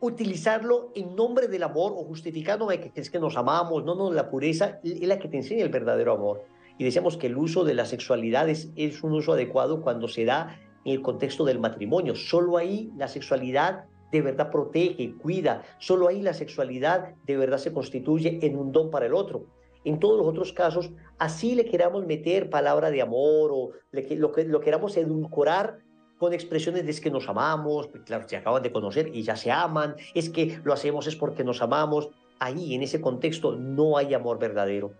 [0.00, 3.84] utilizarlo en nombre del amor o justificándome que es que nos amamos.
[3.84, 6.44] No, no, la pureza es la que te enseña el verdadero amor
[6.80, 10.58] y decíamos que el uso de la sexualidad es, un uso adecuado cuando se da
[10.86, 12.14] en el contexto del matrimonio.
[12.14, 15.62] Solo ahí la sexualidad de verdad protege, cuida.
[15.78, 19.44] Solo ahí la sexualidad de verdad se constituye en un don para el otro.
[19.84, 24.46] En todos los otros casos, así le queramos meter palabra de amor o lo, que,
[24.46, 25.80] lo queramos edulcorar
[26.16, 29.36] con expresiones de es que nos amamos, pues claro, se acaban de conocer y ya
[29.36, 32.08] se aman, es que lo hacemos es porque nos amamos.
[32.38, 34.94] Ahí, en ese contexto, no hay amor verdadero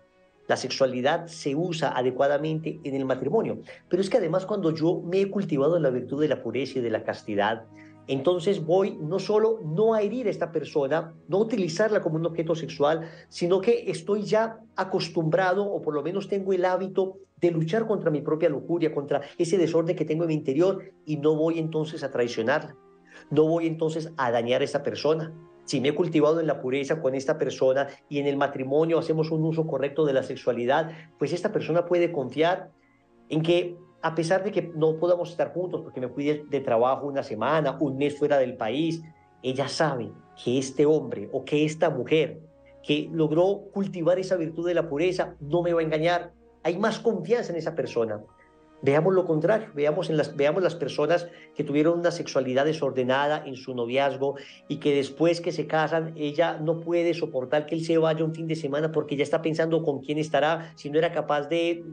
[0.51, 3.59] la sexualidad se usa adecuadamente en el matrimonio.
[3.87, 6.79] Pero es que además cuando yo me he cultivado en la virtud de la pureza
[6.79, 7.63] y de la castidad,
[8.07, 12.53] entonces voy no solo no a herir a esta persona, no utilizarla como un objeto
[12.53, 17.87] sexual, sino que estoy ya acostumbrado o por lo menos tengo el hábito de luchar
[17.87, 21.59] contra mi propia lujuria, contra ese desorden que tengo en mi interior y no voy
[21.59, 22.75] entonces a traicionarla.
[23.29, 25.33] No voy entonces a dañar a esa persona
[25.65, 29.31] si me he cultivado en la pureza con esta persona y en el matrimonio hacemos
[29.31, 32.71] un uso correcto de la sexualidad, pues esta persona puede confiar
[33.29, 37.07] en que a pesar de que no podamos estar juntos porque me fui de, trabajo
[37.07, 39.01] una semana, un mes fuera del país,
[39.43, 40.11] ella sabe
[40.43, 42.39] que este hombre o que esta mujer
[42.83, 46.31] que logró cultivar esa virtud de la pureza no me va a engañar.
[46.63, 48.21] Hay más confianza en esa persona.
[48.83, 53.75] Veamos lo contrario, veamos, las, veamos las personas que tuvieron una sexualidad desordenada en su
[53.75, 54.35] noviazgo
[54.67, 58.33] y que después que se casan, ella no puede soportar que él se vaya un
[58.33, 61.83] fin de semana porque ya está pensando con quién estará, si no era capaz de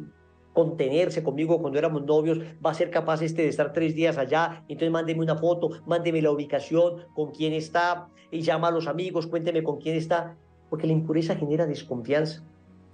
[0.55, 4.64] contenerse conmigo cuando éramos novios, va a ser capaz este de estar tres días allá,
[4.68, 9.26] entonces mándeme una foto, mándeme la ubicación, con quién está, y llama a los amigos,
[9.26, 10.36] cuénteme con quién está,
[10.70, 12.43] porque la impureza genera desconfianza.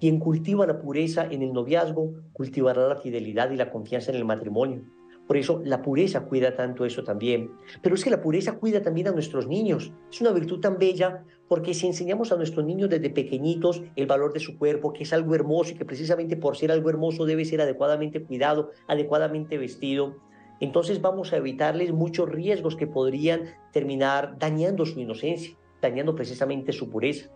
[0.04, 4.26] Quien cultiva la pureza en el noviazgo, cultivará la fidelidad y la confianza en el
[4.26, 4.82] matrimonio.
[5.26, 7.52] Por eso la pureza cuida tanto eso también.
[7.80, 9.94] Pero es que la pureza cuida también a nuestros niños.
[10.12, 14.34] Es una virtud tan bella porque si enseñamos a nuestros niños desde pequeñitos el valor
[14.34, 17.46] de su cuerpo, que es algo hermoso y que precisamente por ser algo hermoso debe
[17.46, 20.18] ser adecuadamente cuidado, adecuadamente vestido,
[20.60, 26.90] entonces vamos a evitarles muchos riesgos que podrían terminar dañando su inocencia, dañando precisamente su
[26.90, 27.30] pureza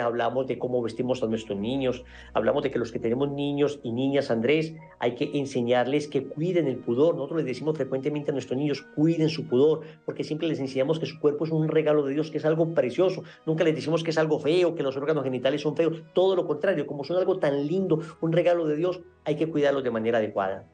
[0.00, 3.92] hablamos de cómo vestimos a nuestros niños, hablamos de que los que tenemos niños y
[3.92, 7.14] niñas, Andrés, hay que enseñarles que cuiden el pudor.
[7.14, 11.06] Nosotros les decimos frecuentemente a nuestros niños, cuiden su pudor, porque siempre les enseñamos que
[11.06, 13.22] su cuerpo es un regalo de Dios, que es algo precioso.
[13.46, 16.02] Nunca les decimos que es algo feo, que los órganos genitales son feos.
[16.14, 19.84] Todo lo contrario, como son algo tan lindo, un regalo de Dios, hay que cuidarlos
[19.84, 20.68] de manera adecuada.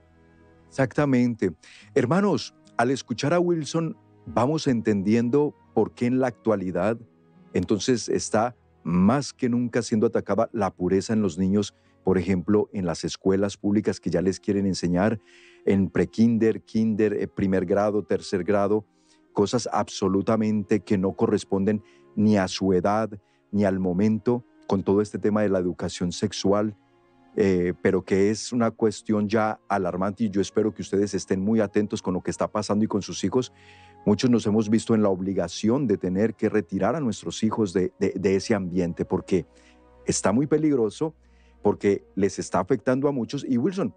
[0.69, 1.51] Exactamente.
[1.95, 3.97] Hermanos, al escuchar a Wilson
[4.27, 6.99] vamos entendiendo por qué en la actualidad
[7.53, 11.75] entonces está más que nunca siendo atacada la pureza en los niños,
[12.05, 15.21] por ejemplo, en las escuelas públicas que ya les quieren enseñar
[15.67, 18.87] en prekinder, kinder, eh, primer grado, tercer grado,
[19.33, 21.83] cosas absolutamente que no corresponden
[22.17, 23.11] ni a su edad
[23.53, 26.77] ni al momento con todo este tema de la educación sexual,
[27.37, 31.61] eh, pero que es una cuestión ya alarmante y yo espero que ustedes estén muy
[31.61, 33.53] atentos con lo que está pasando y con sus hijos.
[34.07, 37.93] Muchos nos hemos visto en la obligación de tener que retirar a nuestros hijos de,
[37.99, 39.47] de ese ambiente porque
[40.07, 41.15] está muy peligroso,
[41.63, 43.45] porque les está afectando a muchos.
[43.49, 43.95] Y Wilson,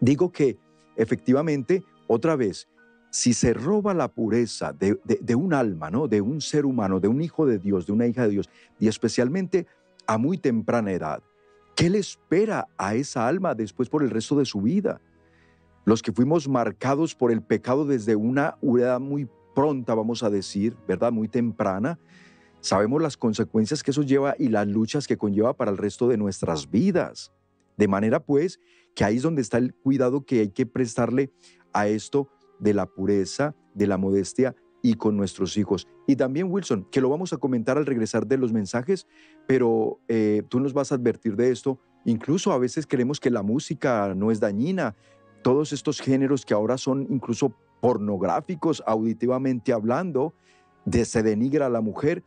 [0.00, 0.58] digo que
[0.96, 2.68] efectivamente, otra vez,
[3.10, 6.08] si se roba la pureza de, un alma, ¿no?
[6.08, 8.50] de un ser humano, de un hijo de Dios, de una hija de Dios,
[8.80, 9.68] y especialmente
[10.06, 11.22] a muy temprana edad,
[11.76, 15.00] ¿qué le espera a esa alma después por el resto de su vida?
[15.84, 20.76] Los que fuimos marcados por el pecado desde una edad muy pronta, vamos a decir,
[20.88, 21.12] ¿verdad?
[21.12, 21.98] Muy temprana,
[22.60, 26.16] sabemos las consecuencias que eso lleva y las luchas que conlleva para el resto de
[26.16, 27.32] nuestras vidas.
[27.76, 28.60] De manera pues
[28.94, 31.32] que ahí es donde está el cuidado que hay que prestarle
[31.72, 35.88] a esto de la pureza, de la modestia y con nuestros hijos.
[36.06, 39.06] Y también Wilson, que lo vamos a comentar al regresar de los mensajes,
[39.46, 41.80] pero eh, tú nos vas a advertir de esto.
[42.04, 44.94] Incluso a veces creemos que la música no es dañina.
[45.44, 50.32] Todos estos géneros que ahora son incluso pornográficos, auditivamente hablando,
[50.86, 52.24] de, se denigra a la mujer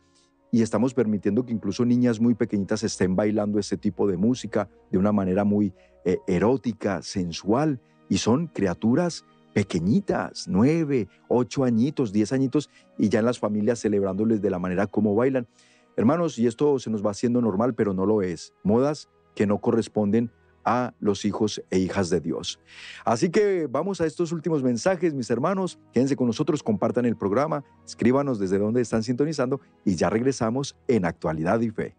[0.52, 4.98] y estamos permitiendo que incluso niñas muy pequeñitas estén bailando este tipo de música de
[4.98, 12.70] una manera muy eh, erótica, sensual, y son criaturas pequeñitas, nueve, ocho añitos, diez añitos,
[12.98, 15.48] y ya en las familias celebrándoles de la manera como bailan.
[15.96, 18.54] Hermanos, y esto se nos va haciendo normal, pero no lo es.
[18.62, 20.30] Modas que no corresponden
[20.68, 22.60] a los hijos e hijas de Dios.
[23.06, 25.78] Así que vamos a estos últimos mensajes, mis hermanos.
[25.94, 31.06] Quédense con nosotros, compartan el programa, escríbanos desde dónde están sintonizando y ya regresamos en
[31.06, 31.96] Actualidad y Fe.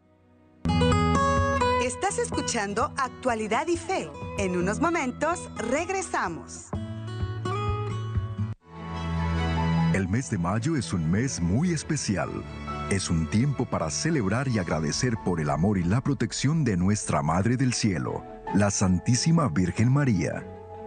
[1.83, 4.07] Estás escuchando Actualidad y Fe.
[4.37, 6.69] En unos momentos regresamos.
[9.95, 12.29] El mes de mayo es un mes muy especial.
[12.91, 17.21] Es un tiempo para celebrar y agradecer por el amor y la protección de nuestra
[17.21, 18.23] Madre del Cielo,
[18.53, 20.43] la Santísima Virgen María.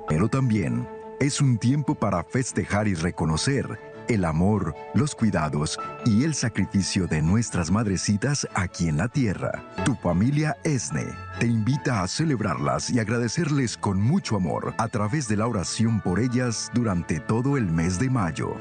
[0.09, 0.89] Pero también
[1.21, 7.23] es un tiempo para festejar y reconocer el amor, los cuidados y el sacrificio de
[7.23, 9.63] nuestras madrecitas aquí en la tierra.
[9.85, 11.07] Tu familia ESNE
[11.39, 16.21] te invita a celebrarlas y agradecerles con mucho amor a través de la oración por
[16.21, 18.57] ellas durante todo el mes de mayo.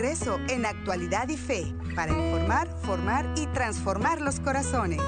[0.00, 5.00] En Actualidad y Fe para informar, formar y transformar los corazones.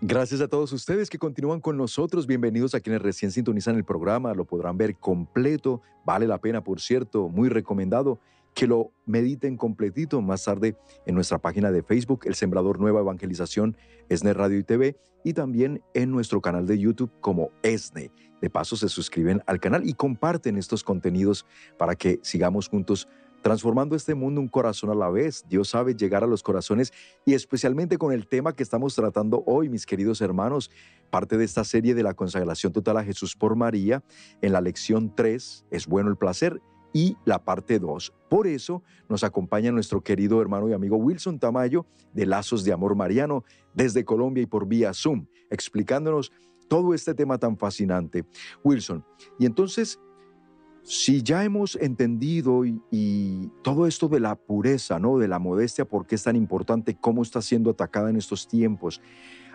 [0.00, 2.26] Gracias a todos ustedes que continúan con nosotros.
[2.26, 4.32] Bienvenidos a quienes recién sintonizan el programa.
[4.32, 5.82] Lo podrán ver completo.
[6.06, 7.28] Vale la pena, por cierto.
[7.28, 8.20] Muy recomendado
[8.54, 10.76] que lo mediten completito más tarde
[11.06, 13.76] en nuestra página de Facebook, El Sembrador Nueva Evangelización,
[14.08, 18.10] ESNE Radio y TV, y también en nuestro canal de YouTube como ESNE.
[18.40, 21.44] De paso, se suscriben al canal y comparten estos contenidos
[21.76, 23.08] para que sigamos juntos
[23.42, 25.44] transformando este mundo un corazón a la vez.
[25.48, 26.92] Dios sabe llegar a los corazones
[27.24, 30.70] y especialmente con el tema que estamos tratando hoy, mis queridos hermanos,
[31.10, 34.02] parte de esta serie de la consagración total a Jesús por María,
[34.42, 36.60] en la lección 3, es bueno el placer,
[36.92, 38.12] y la parte 2.
[38.28, 42.94] Por eso nos acompaña nuestro querido hermano y amigo Wilson Tamayo de Lazos de Amor
[42.94, 46.32] Mariano desde Colombia y por vía Zoom, explicándonos
[46.68, 48.24] todo este tema tan fascinante.
[48.62, 49.04] Wilson,
[49.38, 49.98] y entonces,
[50.82, 55.18] si ya hemos entendido y, todo esto de la pureza, ¿no?
[55.18, 59.00] De la modestia, por qué es tan importante, cómo está siendo atacada en estos tiempos.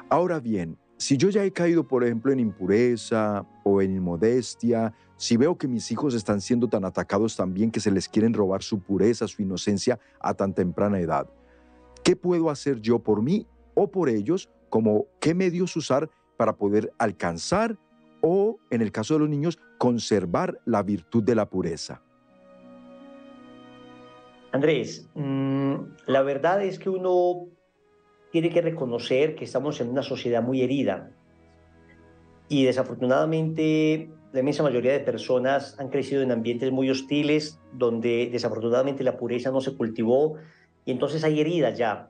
[0.10, 5.38] Ahora bien, si yo ya he caído, por ejemplo, en impureza o en inmodestia, si
[5.38, 8.80] veo que mis hijos están siendo tan atacados también que se les quieren robar su
[8.80, 11.28] pureza, su inocencia a tan temprana edad,
[12.04, 14.50] ¿qué puedo hacer yo por mí o por ellos?
[14.70, 17.78] Como qué medios usar para poder alcanzar
[18.22, 22.02] o, en el caso de los niños, conservar la virtud de la pureza?
[24.54, 25.74] Andrés, mm,
[26.06, 27.48] la verdad es que uno
[28.34, 31.12] tiene que reconocer que estamos en una sociedad muy herida
[32.50, 39.04] y desafortunadamente la inmensa mayoría de personas han crecido en ambientes muy hostiles donde desafortunadamente
[39.04, 40.38] la pureza no se cultivó
[40.84, 42.10] y entonces hay heridas ya.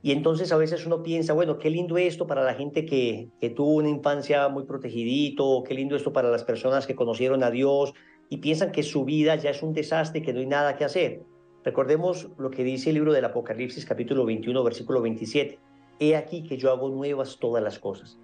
[0.00, 3.74] Y entonces a veces uno piensa, bueno, qué lindo esto para la gente que, tuvo
[3.74, 7.94] una infancia muy protegidito, qué lindo esto para las personas que conocieron a Dios
[8.28, 11.22] y piensan que su vida ya es un desastre, que no hay nada que hacer.
[11.64, 15.58] Recordemos lo que dice el libro del Apocalipsis capítulo 21, versículo 27.
[15.98, 18.18] He aquí que yo hago nuevas todas las cosas.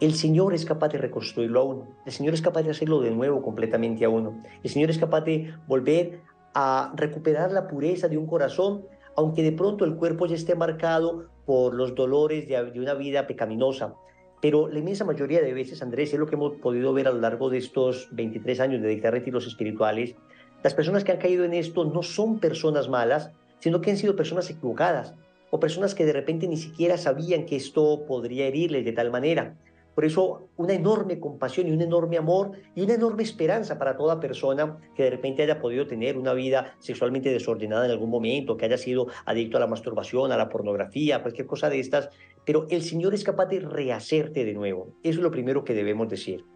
[0.00, 1.88] El Señor es capaz de reconstruirlo a uno.
[2.04, 4.42] El Señor es capaz de hacerlo de nuevo completamente a uno.
[4.62, 6.20] El Señor es capaz de volver
[6.52, 8.84] a recuperar la pureza de un corazón,
[9.16, 13.94] aunque de pronto el cuerpo ya esté marcado por los dolores de, una vida pecaminosa.
[14.42, 17.20] Pero la inmensa mayoría de veces, Andrés, es lo que hemos podido ver a lo
[17.20, 20.14] largo de estos 23 años de dictar retiros espirituales,
[20.62, 24.16] las personas que han caído en esto no son personas malas, sino que han sido
[24.16, 25.14] personas equivocadas
[25.50, 29.56] o personas que de repente ni siquiera sabían que esto podría herirles de tal manera.
[29.94, 34.20] Por eso, una enorme compasión y un enorme amor y una enorme esperanza para toda
[34.20, 38.64] persona que de repente haya podido tener una vida sexualmente desordenada en algún momento, que
[38.64, 42.08] haya sido adicto a la masturbación, a la pornografía, cualquier cosa de estas.
[42.46, 44.94] Pero el Señor es capaz de rehacerte de nuevo.
[45.02, 46.46] Eso es lo primero que debemos decir.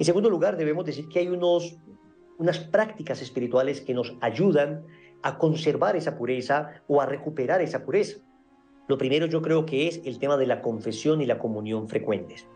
[0.00, 1.76] En segundo lugar, debemos decir que hay unos
[2.40, 4.86] unas prácticas espirituales que nos ayudan
[5.22, 8.18] a conservar esa pureza o a recuperar esa pureza.
[8.88, 12.46] Lo primero yo creo que es el tema de la confesión y la comunión frecuentes.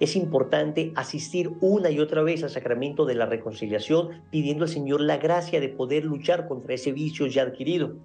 [0.00, 5.02] Es importante asistir una y otra vez al sacramento de la reconciliación pidiendo al Señor
[5.02, 7.96] la gracia de poder luchar contra ese vicio ya adquirido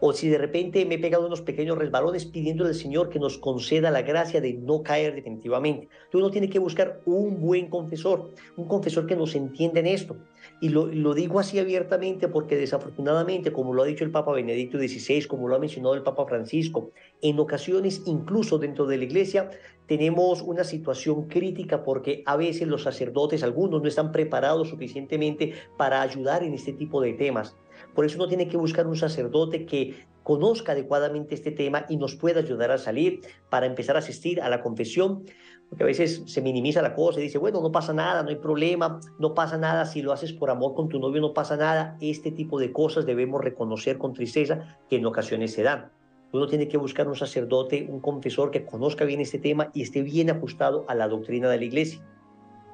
[0.00, 3.38] o si de repente me he pegado unos pequeños resbalones pidiéndole al Señor que nos
[3.38, 5.88] conceda la gracia de no caer definitivamente.
[6.04, 10.16] Entonces uno tiene que buscar un buen confesor, un confesor que nos entienda en esto.
[10.62, 15.24] Y lo, digo así abiertamente porque desafortunadamente, como lo ha dicho el Papa Benedicto XVI,
[15.24, 16.90] como lo ha mencionado el Papa Francisco,
[17.22, 19.50] en ocasiones incluso dentro de la iglesia
[19.86, 26.02] tenemos una situación crítica porque a veces los sacerdotes, algunos no están preparados suficientemente para
[26.02, 27.56] ayudar en este tipo de temas.
[27.94, 32.14] Por eso uno tiene que buscar un sacerdote que conozca adecuadamente este tema y nos
[32.14, 35.24] pueda ayudar a salir para empezar a asistir a la confesión,
[35.70, 38.36] porque a veces se minimiza la cosa y dice, bueno, no pasa nada, no hay
[38.36, 41.96] problema, no pasa nada, si lo haces por amor con tu novio no pasa nada.
[42.00, 45.92] Este tipo de cosas debemos reconocer con tristeza que en ocasiones se dan.
[46.32, 50.02] Uno tiene que buscar un sacerdote, un confesor que conozca bien este tema y esté
[50.02, 52.00] bien ajustado a la doctrina de la iglesia.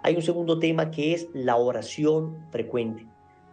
[0.03, 3.07] Hay un segundo tema que es la oración frecuente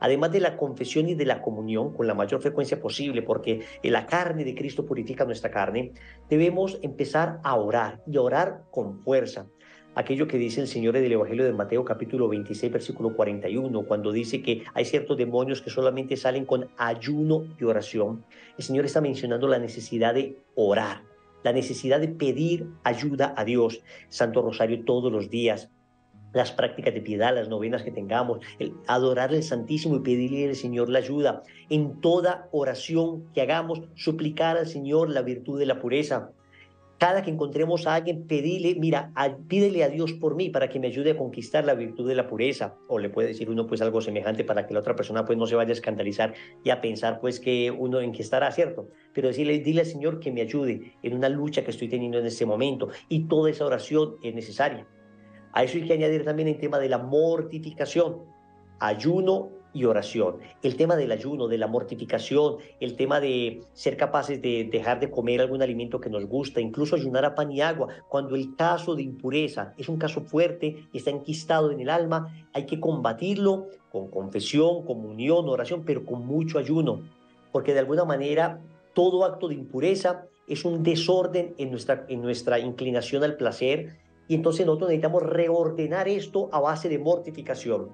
[0.03, 4.05] además de la confesión y de la comunión con la mayor frecuencia posible, porque la
[4.05, 5.93] carne de Cristo purifica nuestra carne,
[6.29, 9.47] debemos empezar a orar y orar con fuerza.
[9.95, 14.11] Aquello que dice el Señor en el Evangelio de Mateo capítulo 26 versículo 41, cuando
[14.11, 18.25] dice que hay ciertos demonios que solamente salen con ayuno y oración,
[18.57, 21.03] el Señor está mencionando la necesidad de orar,
[21.45, 23.79] la necesidad de pedir ayuda a Dios.
[24.09, 25.71] Santo Rosario todos los días,
[26.33, 30.55] las prácticas de piedad, las novenas que tengamos, el adorarle al Santísimo y pedirle al
[30.55, 31.43] Señor la ayuda.
[31.69, 36.31] En toda oración que hagamos, suplicar al Señor la virtud de la pureza.
[36.99, 39.11] Cada que encontremos a alguien, pedirle, mira,
[39.49, 42.27] pídele a Dios por mí para que me ayude a conquistar la virtud de la
[42.27, 42.75] pureza.
[42.87, 45.45] O le puede decir uno pues algo semejante para que la otra persona pues no
[45.45, 48.87] se vaya a escandalizar y a pensar pues que uno en qué estará, ¿cierto?
[49.11, 52.25] Pero decirle, dile al Señor que me ayude en una lucha que estoy teniendo en
[52.25, 52.87] este momento.
[53.09, 54.87] Y toda esa oración es necesaria.
[55.53, 58.23] A eso hay que añadir también el tema de la mortificación,
[58.79, 60.37] ayuno y oración.
[60.61, 65.09] El tema del ayuno, de la mortificación, el tema de ser capaces de dejar de
[65.09, 67.87] comer algún alimento que nos gusta, incluso ayunar a pan y agua.
[68.07, 72.65] Cuando el caso de impureza es un caso fuerte, está enquistado en el alma, hay
[72.65, 77.01] que combatirlo con confesión, comunión, oración, pero con mucho ayuno.
[77.51, 78.59] porque de alguna manera
[78.95, 83.99] todo acto de impureza es un desorden en nuestra, en nuestra inclinación al placer
[84.33, 87.89] y entonces nosotros necesitamos reordenar esto a base de mortificación.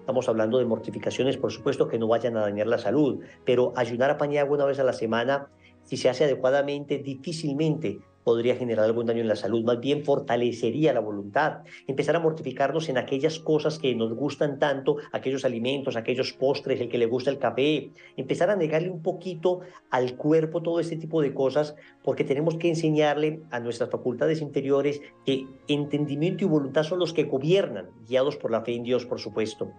[0.00, 4.10] Estamos hablando de mortificaciones, por supuesto, que no vayan a dañar la salud, pero ayunar
[4.10, 5.50] a pañar una vez a la semana,
[5.84, 10.92] si se hace adecuadamente, difícilmente podría generar algún daño en la salud, más bien fortalecería
[10.92, 16.32] la voluntad, empezar a mortificarnos en aquellas cosas que nos gustan tanto, aquellos alimentos, aquellos
[16.32, 19.60] postres, el que le gusta el café, empezar a negarle un poquito
[19.90, 25.00] al cuerpo todo este tipo de cosas, porque tenemos que enseñarle a nuestras facultades interiores
[25.24, 29.20] que entendimiento y voluntad son los que gobiernan, guiados por la fe en Dios, por
[29.20, 29.72] supuesto.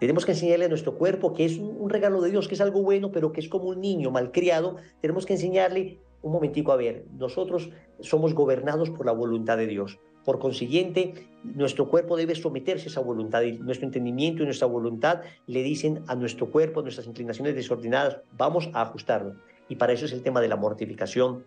[0.00, 2.82] Tenemos que enseñarle a nuestro cuerpo que es un regalo de Dios, que es algo
[2.82, 4.76] bueno, pero que es como un niño malcriado.
[5.00, 7.70] Tenemos que enseñarle un momentico a ver, nosotros
[8.00, 9.98] somos gobernados por la voluntad de Dios.
[10.24, 15.20] Por consiguiente, nuestro cuerpo debe someterse a esa voluntad y nuestro entendimiento y nuestra voluntad
[15.46, 19.36] le dicen a nuestro cuerpo, nuestras inclinaciones desordenadas, vamos a ajustarlo.
[19.68, 21.44] Y para eso es el tema de la mortificación.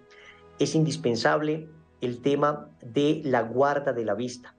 [0.60, 1.68] Es indispensable
[2.02, 4.56] el tema de la guarda de la vista.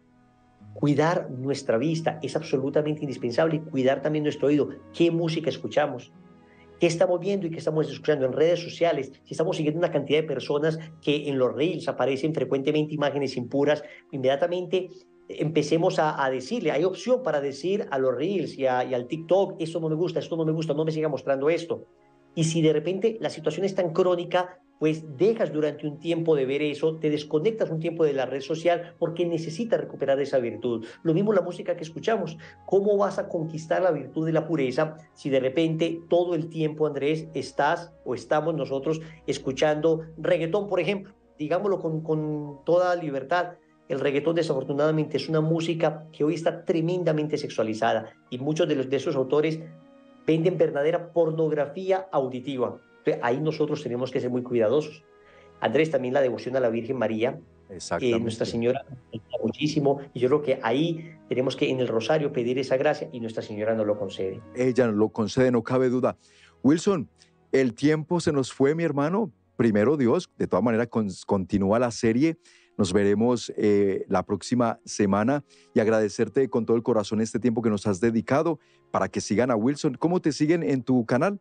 [0.75, 4.71] Cuidar nuestra vista es absolutamente indispensable y cuidar también nuestro oído.
[4.93, 6.13] ¿Qué música escuchamos?
[6.79, 10.21] Qué estamos viendo y qué estamos escuchando en redes sociales, si estamos siguiendo una cantidad
[10.21, 14.91] de personas que en los reels aparecen frecuentemente imágenes impuras, inmediatamente
[15.29, 19.79] empecemos a, decirle, hay opción para decir a los reels y, y al TikTok, esto
[19.81, 21.87] no me gusta, esto no me gusta, no me siga mostrando esto.
[22.35, 26.47] Y si de repente la situación es tan crónica, pues dejas durante un tiempo de
[26.47, 30.87] ver eso, te desconectas un tiempo de la red social porque necesitas recuperar esa virtud.
[31.03, 32.37] Lo mismo la música que escuchamos.
[32.67, 36.87] ¿Cómo vas a conquistar la virtud de la pureza si de repente todo el tiempo,
[36.87, 41.15] Andrés, estás o estamos nosotros escuchando reggaetón, por ejemplo?
[41.39, 43.55] Digámoslo con, con toda libertad.
[43.89, 48.91] El reggaetón desafortunadamente es una música que hoy está tremendamente sexualizada y muchos de, los,
[48.91, 49.61] de esos autores
[50.27, 52.83] venden verdadera pornografía auditiva
[53.23, 55.05] ahí nosotros tenemos que ser muy cuidadosos.
[55.61, 57.39] Andrés, también la devoción a la Virgen María.
[58.01, 58.87] Eh, Nuestra Señora
[59.43, 63.21] muchísimo y yo creo que ahí tenemos que en el rosario pedir esa gracia y
[63.21, 64.41] Nuestra Señora nos lo concede.
[64.55, 66.17] Ella nos lo concede, no cabe duda.
[66.63, 67.09] Wilson,
[67.53, 69.33] el tiempo se nos fue, mi hermano.
[69.57, 70.89] Primero Dios, de todas maneras
[71.27, 72.39] continúa la serie.
[72.77, 75.45] Nos veremos eh, la próxima semana
[75.75, 78.61] y agradecerte con todo el corazón este tiempo que nos has dedicado
[78.93, 79.95] para que sigan a Wilson.
[79.95, 81.41] ¿Cómo te siguen en tu canal?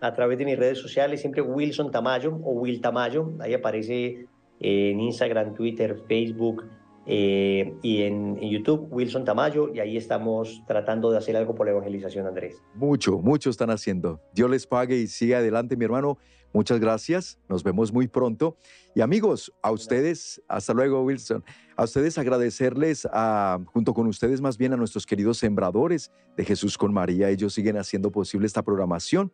[0.00, 4.26] A través de mis redes sociales, siempre Wilson Tamayo o Will Tamayo, ahí aparece
[4.60, 6.64] en Instagram, Twitter, Facebook
[7.06, 11.72] eh, y en, YouTube, Wilson Tamayo, y ahí estamos tratando de hacer algo por la
[11.72, 12.62] evangelización, Andrés.
[12.74, 14.20] Mucho, mucho están haciendo.
[14.34, 16.18] Dios les pague y siga adelante, mi hermano.
[16.52, 18.56] Muchas gracias, nos vemos muy pronto.
[18.94, 21.44] Y amigos, a ustedes, hasta luego Wilson,
[21.76, 26.76] a ustedes agradecerles, a, junto con ustedes más bien a nuestros queridos sembradores de Jesús
[26.76, 29.32] con María, ellos siguen haciendo posible esta programación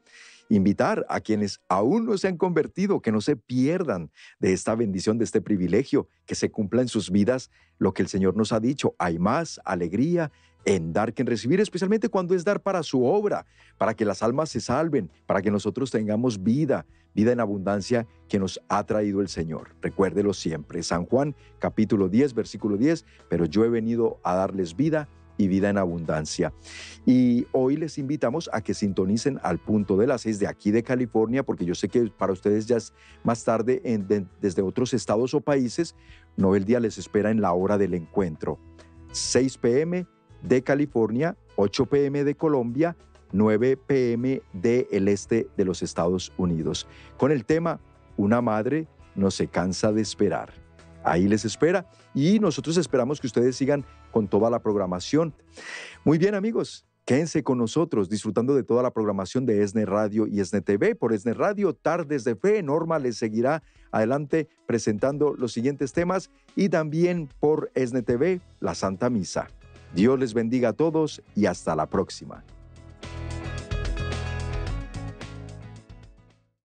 [0.49, 5.19] invitar a quienes aún no se han convertido, que no se pierdan de esta bendición,
[5.19, 8.61] de este privilegio, que se cumpla en sus vidas lo que el Señor nos ha
[8.61, 8.95] dicho.
[8.99, 10.31] Hay más alegría
[10.65, 13.47] en dar que en recibir, especialmente cuando es dar para su obra,
[13.79, 18.39] para que las almas se salven, para que nosotros tengamos vida, vida en abundancia que
[18.39, 19.77] nos ha traído el Señor.
[19.81, 20.83] Recuérdelo siempre.
[20.83, 25.71] San Juan capítulo 10, versículo 10, pero yo he venido a darles vida y vida
[25.71, 26.53] en abundancia.
[27.05, 30.83] Y hoy les invitamos a que sintonicen al punto de las seis de aquí de
[30.83, 33.83] California, porque yo sé que para ustedes ya es más tarde
[34.41, 35.95] desde otros estados o países.
[36.37, 38.59] Noel Día les espera en la hora del encuentro.
[39.13, 40.07] 6 p.m.
[40.43, 42.25] de California, 8 p.m.
[42.25, 42.97] de Colombia,
[43.33, 44.43] 9 p.m.
[44.53, 46.87] del este de los Estados Unidos.
[47.17, 47.81] Con el tema
[48.17, 50.66] Una madre no se cansa de esperar.
[51.07, 55.33] Ahí les espera y nosotros esperamos que ustedes sigan con toda la programación.
[56.05, 60.41] Muy bien amigos, quédense con nosotros disfrutando de toda la programación de ESNE Radio y
[60.41, 60.97] ESNE TV.
[60.97, 66.71] Por ESNE Radio, Tardes de Fe, Norma les seguirá adelante presentando los siguientes temas y
[66.71, 69.47] también por ESNE TV, la Santa Misa.
[69.95, 72.43] Dios les bendiga a todos y hasta la próxima.